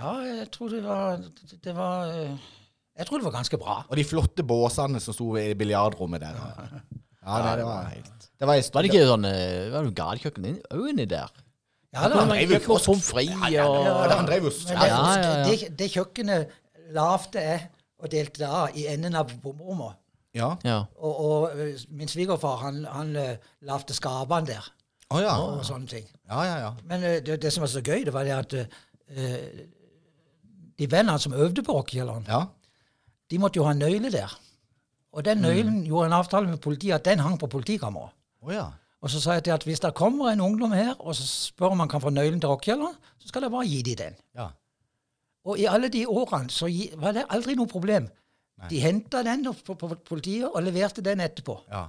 [0.00, 1.18] Ja, jeg tror det var
[1.64, 2.36] Det var eh,
[3.00, 3.74] Jeg tror det var ganske bra.
[3.88, 6.38] Og de flotte båsene som sto i biljardrommet der.
[6.40, 7.90] Ja, nei, det var
[8.40, 11.28] Det var, Var det ikke sånn eh, Var det galekjøkken inn- inni der?
[11.92, 12.20] Ja, da.
[12.22, 12.86] Han drev jo kiosk.
[12.86, 15.44] pommes frites og Ja, han drev jo sånn Ja, ja, ja.
[15.44, 16.56] Det, det, det kjøkkenet
[16.96, 17.66] lavte jeg
[18.00, 19.98] og delte det av i enden av bomrommet.
[20.32, 20.54] Ja.
[20.64, 20.78] Ja.
[20.96, 23.10] Og, og eh, min svigerfar han, han
[23.66, 24.70] lavte skapene der
[25.10, 25.34] Å ja.
[25.42, 26.06] og sånne ting.
[26.30, 26.70] Ja, ja, ja.
[26.86, 29.64] Men uh, det, det som var så gøy, det var det at uh,
[30.78, 32.44] de vennene som øvde på rockefeller, Ja.
[33.30, 34.32] de måtte jo ha en nøyle der.
[35.12, 38.14] Og den nøylen gjorde en avtale med politiet at den hang på politikammeret.
[38.42, 38.68] Oh, ja.
[39.02, 41.74] Og så sa jeg til at hvis det kommer en ungdom her og så spør
[41.74, 44.16] om han kan få nøkkelen til rockekjelleren, så skal jeg bare gi dem den.
[44.36, 44.48] Ja.
[45.44, 46.68] Og i alle de årene så
[47.00, 48.08] var det aldri noe problem.
[48.70, 51.62] De henta den på politiet og leverte den etterpå.
[51.70, 51.88] ja.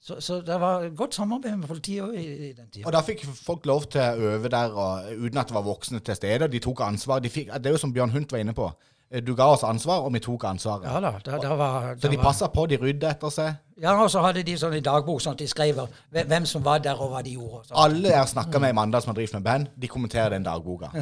[0.00, 2.86] Så, så det var godt samarbeid med politiet i, i den tida.
[2.88, 6.00] Og da fikk folk lov til å øve der og, uten at det var voksne
[6.00, 6.48] til stede.
[6.48, 7.20] De tok ansvar.
[7.20, 8.70] De fikk, det er jo som Bjørn Hunt var inne på.
[9.12, 10.86] Eh, Du ga oss ansvar, og vi tok ansvaret.
[10.88, 13.58] Ja da, det, det var, Så de passa på, de rydda etter seg.
[13.82, 15.82] ja, og så hadde de sånn i dagbok sånn at de skrev
[16.16, 17.66] hvem, som var der, og hva de gjorde.
[17.68, 17.76] sånn.
[17.84, 20.92] Alle jeg snakka med i Mandal som har drevet med band, de kommenterer den dagboka.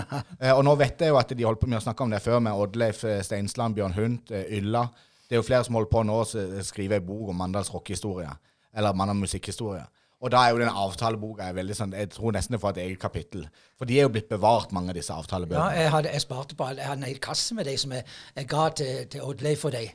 [0.40, 2.22] Eh, og nå vet jeg jo at de holdt på med å snakke om det
[2.24, 4.88] før, med Oddleif eh, Steinsland, Bjørn Hunt, eh, Ylla.
[5.28, 8.30] Det er jo flere som holder på nå å skrive ei bok om Mandals rockehistorie.
[8.76, 9.84] Eller Mandal musikkhistorie.
[10.18, 12.80] Og da er jo den avtaleboka er veldig sånn Jeg tror nesten det får et
[12.88, 13.44] eget kapittel.
[13.78, 16.66] For de er jo blitt bevart, mange av disse Ja, jeg, hadde, jeg sparte på
[16.66, 16.82] alle.
[16.82, 18.04] Jeg hadde en hel kasse med de som jeg,
[18.34, 19.94] jeg ga til, til Oddleif for deg.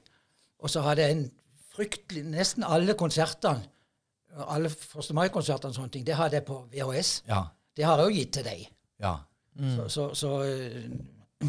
[0.63, 1.25] Og så hadde jeg en
[1.73, 3.67] fryktelig Nesten alle konsertene,
[4.47, 5.11] alle 1.
[5.17, 7.11] mai-konsertene og sånne ting, det hadde jeg på VHS.
[7.27, 7.43] Ja.
[7.75, 8.65] Det har jeg jo gitt til deg.
[9.03, 9.17] ja.
[9.53, 10.85] Så, så, så eh,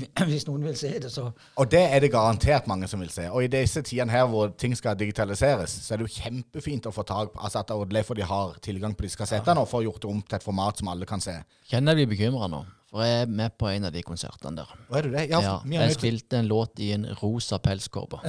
[0.31, 3.27] hvis noen vil se det, så Og det er det garantert mange som vil se.
[3.31, 6.93] Og i disse tidene her hvor ting skal digitaliseres, så er det jo kjempefint å
[6.95, 9.85] få tak på altså at Oddleif for de har tilgang på disse kassettene og får
[9.89, 11.37] gjort det om til et format som alle kan se.
[11.71, 14.71] Kjenner jeg blir bekymra nå, for jeg er med på en av de konsertene der.
[14.91, 15.27] Og er du det?
[15.33, 18.21] Ja, Ja, er jeg spilte en låt i en rosa pelskåpe.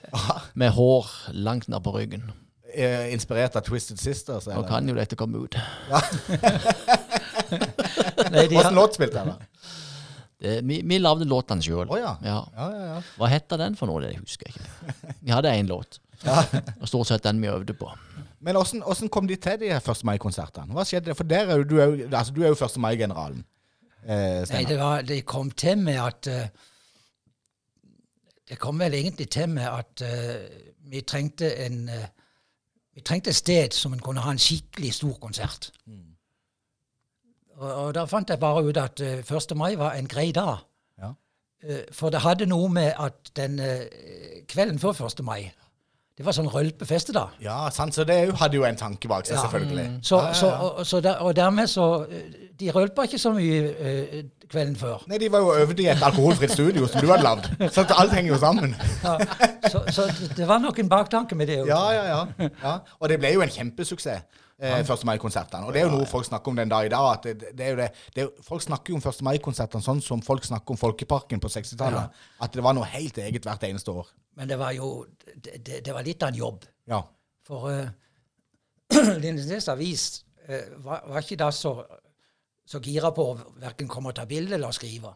[0.60, 2.30] Med hår langt ned på ryggen.
[2.74, 4.46] eh, inspirert av Twisted Sisters.
[4.46, 4.68] Nå Eller?
[4.68, 5.54] kan jo dette komme ut.
[8.30, 9.53] Nei, de Hvordan har, låt spilte jeg, da?
[10.44, 11.86] Det, vi, vi lagde låtene sjøl.
[11.88, 12.16] Oh, ja.
[12.24, 12.40] Ja.
[12.52, 12.98] Ja, ja, ja.
[13.16, 14.02] Hva heter den for noe?
[14.04, 15.14] Det husker jeg ikke.
[15.24, 16.00] Vi hadde én låt.
[16.82, 17.88] Og stort sett den vi øvde på.
[18.44, 20.04] Men åssen kom de til de 1.
[20.04, 20.76] mai-konsertene?
[20.76, 21.16] Hva skjedde?
[21.16, 22.76] For der er jo, du, er jo, altså, du er jo 1.
[22.84, 23.44] mai-generalen.
[24.04, 26.42] Eh, nei, det, var, de kom til med at uh,
[28.44, 32.02] Det kom vel egentlig til med at uh, vi trengte en uh,
[32.92, 35.70] Vi trengte et sted som en kunne ha en skikkelig stor konsert.
[37.58, 39.56] Og, og da fant jeg bare ut at eh, 1.
[39.56, 40.56] mai var en grei dag.
[41.00, 41.12] Ja.
[41.64, 45.22] Eh, For det hadde noe med at den eh, kvelden før 1.
[45.24, 45.52] mai
[46.18, 47.24] Det var sånn rølpefeste, da.
[47.42, 47.94] Ja, sant.
[47.96, 49.42] Så det hadde jo en tanke bak seg, Ja.
[49.48, 49.86] selvfølgelig.
[50.06, 52.28] Så, Ja, ja, så, og, så der, og dermed så eh,
[52.60, 55.02] De rølpa ikke så mye eh, kvelden før.
[55.10, 57.48] Nei, de var jo øvd i et alkoholfritt studio som du hadde lagd.
[57.74, 58.76] Så alt henger jo sammen.
[59.02, 59.16] Ja,
[59.72, 60.04] så, så
[60.36, 61.60] det var nok en baktanke med det.
[61.64, 61.72] også.
[61.74, 62.04] Ja, ja,
[62.38, 62.48] ja.
[62.62, 62.74] ja.
[63.00, 64.22] Og det ble jo en kjempesuksess.
[64.64, 65.04] Eh, 1.
[65.04, 65.66] mai-konsertene.
[65.68, 67.08] Og det er jo noe folk snakker om den dag i dag.
[67.12, 69.24] at det, det er jo det, det er, Folk snakker jo om 1.
[69.26, 72.22] mai-konsertene sånn som folk snakker om Folkeparken på 60-tallet.
[72.44, 74.08] At det var noe helt eget hvert eneste år.
[74.38, 74.94] Men det var jo
[75.34, 76.64] det, det, var litt av en jobb.
[76.90, 77.02] Ja.
[77.44, 80.06] For uh, Lindesnes Avis
[80.48, 81.74] uh, var, var ikke da så,
[82.64, 85.12] så gira på å verken komme og ta bilde eller skrive.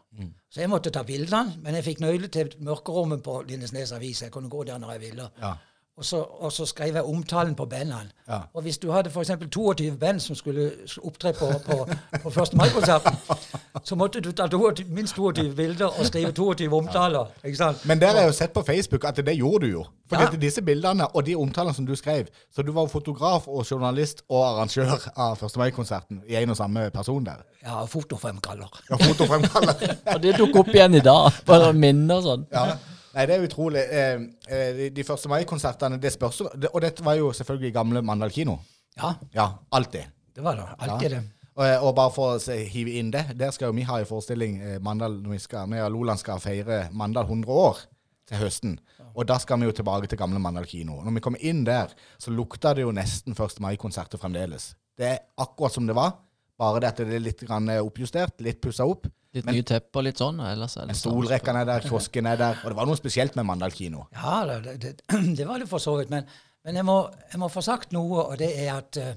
[0.49, 4.23] Så jeg måtte ta bildene, men jeg fikk nøyle til mørkerommet på Lindesnes Avis.
[4.27, 5.31] Jeg kunne gå der når jeg ville.
[5.41, 5.55] Ja.
[5.99, 8.07] Og så, og så skrev jeg omtalen på bandene.
[8.29, 8.37] Ja.
[8.55, 9.31] Og hvis du hadde f.eks.
[9.51, 10.69] 22 band som skulle
[11.03, 11.77] opptre på, på,
[12.23, 12.53] på 1.
[12.55, 13.17] mai-konserten,
[13.89, 17.25] så måtte du ta 22, minst 22 bilder og skrive 22 omtaler.
[17.43, 17.83] ikke sant?
[17.89, 19.83] Men der har jeg jo sett på Facebook at det gjorde du jo.
[20.09, 20.29] For Ja.
[20.41, 22.25] disse bildene og de omtalene som du skrev
[22.55, 25.57] Så du var fotograf og journalist og arrangør av 1.
[25.57, 27.43] mai-konserten i en og samme person der.
[27.65, 28.79] Ja, fotofremkaller.
[28.89, 29.73] Ja, fotofremkaller.
[30.15, 31.31] Og det dukker opp igjen i dag.
[31.45, 32.47] Bare minner og sånn.
[32.55, 32.77] Ja.
[33.15, 33.81] Nei, det er utrolig.
[33.89, 35.25] Eh, eh, de, de 1.
[35.31, 38.59] mai-konsertene, det spørs Og dette var jo selvfølgelig gamle Mandal kino.
[38.97, 40.05] Ja, Ja, alltid.
[40.35, 40.65] det var det.
[40.79, 41.23] Alltid det.
[41.55, 43.97] Og, eh, og bare for å se, hive inn det, der skal jo vi ha
[43.99, 47.81] en forestilling Mandal, når vi skal, vi og Loland skal feire Mandal 100 år
[48.29, 48.77] til høsten.
[49.15, 51.01] Og da skal vi jo tilbake til gamle Mandal kino.
[51.03, 51.91] Når vi kommer inn der,
[52.21, 53.59] så lukter det jo nesten 1.
[53.59, 54.75] mai-konserter fremdeles.
[54.95, 56.13] Det er akkurat som det var,
[56.59, 59.07] bare det at det er litt grann oppjustert, litt pussa opp.
[59.35, 60.39] Litt Men- nye tepper, litt sånn.
[60.41, 63.35] Ellers er det Men stolrekkene er der, kiosken er der, og det var noe spesielt
[63.37, 64.07] med Mandal kino.
[64.15, 64.93] Ja, det, det,
[65.37, 66.09] det var det for så vidt.
[66.09, 66.25] Men,
[66.65, 66.97] men jeg, må,
[67.31, 69.13] jeg må få sagt noe, og det er at uh,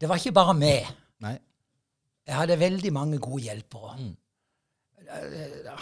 [0.00, 0.90] det var ikke bare meg.
[1.22, 1.36] Nei.
[2.26, 3.94] Jeg hadde veldig mange gode hjelpere.
[4.00, 4.14] Mm.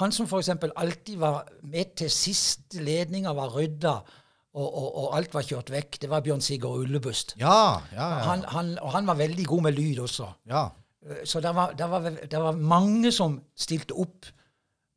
[0.01, 0.51] Han som f.eks.
[0.77, 3.95] alltid var med til siste ledninga var rydda,
[4.53, 7.37] og, og, og alt var kjørt vekk, det var Bjørn Sigurd Ullebust.
[7.41, 8.23] Ja, ja, ja.
[8.27, 10.29] Han, han, og han var veldig god med lyd også.
[10.51, 10.69] ja.
[11.09, 12.01] Eh, Så det var, det var,
[12.31, 14.27] det var mange som stilte opp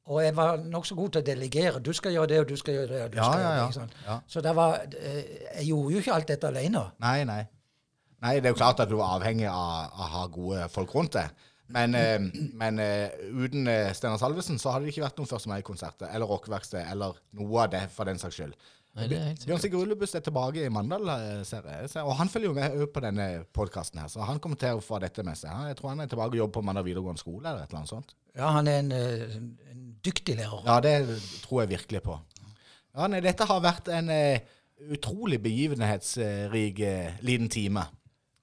[0.08, 1.80] Og jeg var nokså god til å delegere.
[1.82, 3.02] Du skal gjøre det, og du skal gjøre det.
[3.04, 3.94] og du Ja, skal ja, gjøre det, Sånn.
[4.06, 4.20] Ja.
[4.28, 5.24] Så det var, eh,
[5.58, 6.84] jeg gjorde jo ikke alt dette alene.
[7.02, 7.40] Nei, nei.
[8.22, 11.14] Nei, det er jo klart at du er avhengig av å ha gode folk rundt
[11.18, 11.30] deg.
[11.74, 12.20] Men, eh,
[12.54, 12.78] men
[13.34, 13.66] uten
[13.98, 17.72] Steinar Salvesen så hadde det ikke vært noen Første Mai-konserter eller rockeverksted eller noe av
[17.74, 18.54] det, for den saks skyld.
[18.96, 21.90] Nei, det er helt Bjørn Sigurd Ullebust er tilbake i Mandal, eh, ser jeg.
[22.06, 23.26] Og han følger jo med på denne
[23.56, 25.52] podkasten her, så han kommer til å få dette med seg.
[25.68, 27.92] Jeg tror han er tilbake og jobber på Mandal videregående skole eller et eller annet
[27.92, 28.16] sånt.
[28.36, 29.36] Ja, han er en, eh,
[29.74, 30.64] en dyktig lærer.
[30.64, 30.96] Ja, det
[31.44, 32.16] tror jeg virkelig på.
[32.96, 34.40] Ja, nei, dette har vært en uh,
[34.96, 37.84] utrolig begivenhetsrik uh, liten time.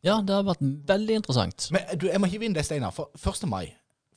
[0.05, 1.71] Ja, det har vært veldig interessant.
[1.73, 2.93] Men du, jeg må hive inn det, Steinar.
[2.93, 3.47] For 1.
[3.49, 3.71] mai,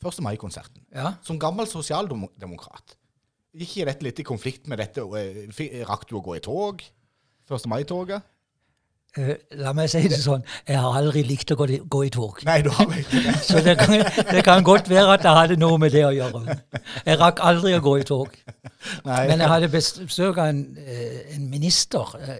[0.03, 0.19] 1.
[0.25, 0.83] mai-konserten.
[0.91, 1.13] Ja.
[1.23, 2.97] Som gammel sosialdemokrat,
[3.55, 5.01] gikk ikke dette litt i konflikt med dette?
[5.01, 6.81] eh, Rakk du å gå i tog?
[7.49, 7.67] 1.
[7.71, 8.23] mai-toget?
[9.17, 12.41] Eh, la meg si det sånn, jeg har aldri likt å gå, gå i tog.
[12.43, 13.35] Nei, du har ikke det.
[13.47, 13.93] Så det kan,
[14.33, 16.57] det kan godt være at det hadde noe med det å gjøre.
[17.05, 18.33] Jeg rakk aldri å gå i tog.
[19.07, 19.21] Nei.
[19.29, 22.35] Men jeg hadde besøk av en, eh, en minister eh,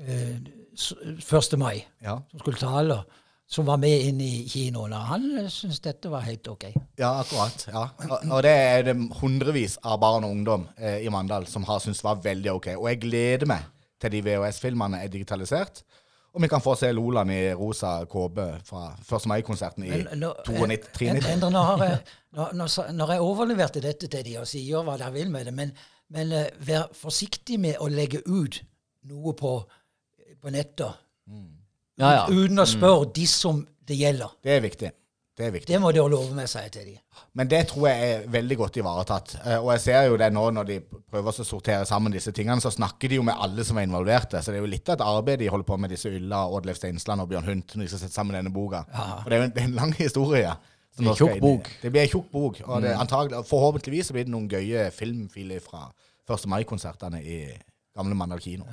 [0.00, 0.40] eh,
[0.76, 1.58] 1.
[1.60, 2.18] mai, Ja.
[2.30, 3.02] som skulle tale,
[3.46, 4.92] som var med inn i kinoen.
[5.06, 6.64] Han syntes dette var helt ok.
[6.98, 7.66] Ja, akkurat.
[7.70, 7.84] ja.
[8.30, 12.02] Og, det er det hundrevis av barn og ungdom eh, i Mandal som har syntes
[12.04, 12.72] var veldig ok.
[12.74, 13.68] Og jeg gleder meg
[14.02, 15.84] til de VHS-filmene er digitalisert.
[16.36, 19.28] Og vi kan få se Loland i rosa kåpe fra 1.
[19.30, 21.06] mai-konserten i Men 92.
[21.14, 22.00] En- Endre, nå har jeg,
[22.36, 25.46] når, når, når jeg overleverte dette til de og sier gjør hva dere vil med
[25.48, 25.72] det, men,
[26.12, 28.58] men eh, vær forsiktig med å legge ut
[29.08, 29.54] noe på,
[30.42, 30.92] på nettet
[31.98, 32.22] Ja, ja.
[32.28, 34.32] uten å spørre de som det gjelder.
[34.44, 34.90] Det er viktig.
[35.36, 35.68] Det er viktig.
[35.68, 36.94] Det må dere love meg, sier jeg til de.
[37.36, 39.34] Men det tror jeg er veldig godt ivaretatt.
[39.42, 42.60] Eh, Og jeg ser jo det nå når de prøver å sortere sammen disse tingene,
[42.64, 44.40] så snakker de jo med alle som er involverte.
[44.40, 46.80] Så det er jo litt av et arbeid de holder på med, disse Ylla, Oddleif
[46.80, 48.80] Steinsland og Bjørn Hunt, når de skal sette sammen denne boka.
[48.96, 50.56] Og det er jo en, det er en lang historie.
[50.96, 51.70] som Det er skal tjukk bok.
[51.82, 52.60] Det blir en tjukk bok.
[52.64, 55.90] Og det, antagelig, forhåpentligvis så blir det noen gøye filmfiler fra
[56.32, 56.48] 1.
[56.48, 57.42] mai-konsertene i
[57.96, 58.66] gamle mann av kino.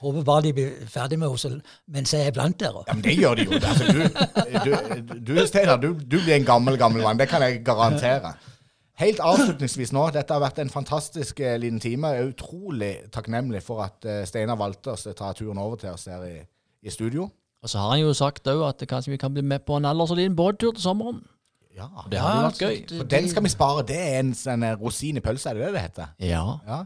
[0.00, 1.46] Håper bare de blir ferdig med oss
[1.90, 2.84] mens jeg er blant dere.
[2.86, 3.58] Ja, men det gjør de jo.
[3.58, 7.18] Altså, du, du, du Steinar, du, du blir en gammel, gammel mann.
[7.20, 8.34] Det kan jeg garantere.
[9.00, 12.10] Helt avslutningsvis nå, dette har vært en fantastisk eh, liten time.
[12.12, 15.94] Jeg er utrolig takknemlig for at eh, Steinar valgte oss å ta turen over til
[15.94, 16.34] oss her i,
[16.84, 17.30] i studio.
[17.64, 19.88] Og så har han jo sagt òg at kanskje vi kan bli med på en
[19.88, 21.22] aldri så liten båttur til sommeren.
[21.76, 22.76] Ja, Det hadde jo vært gøy.
[22.98, 23.84] For den skal vi spare.
[23.88, 26.12] Det er en sånn eh, rosin i pølsa, er det det det heter?
[26.28, 26.44] Ja.
[26.68, 26.80] Ja.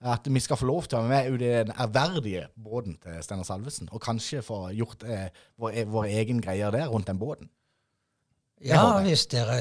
[0.00, 3.44] At vi skal få lov til å være med i den ærverdige båten til Steinar
[3.48, 5.28] Salvesen, og kanskje få gjort eh,
[5.58, 7.48] vår, vår egen greier der rundt den båten.
[8.64, 9.56] Ja, hvis dere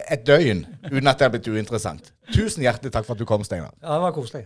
[0.09, 2.11] et døgn uten at det har blitt uinteressant.
[2.33, 3.71] Tusen hjertelig takk for at du kom, Steinar.
[3.81, 4.45] Ja, det var koselig.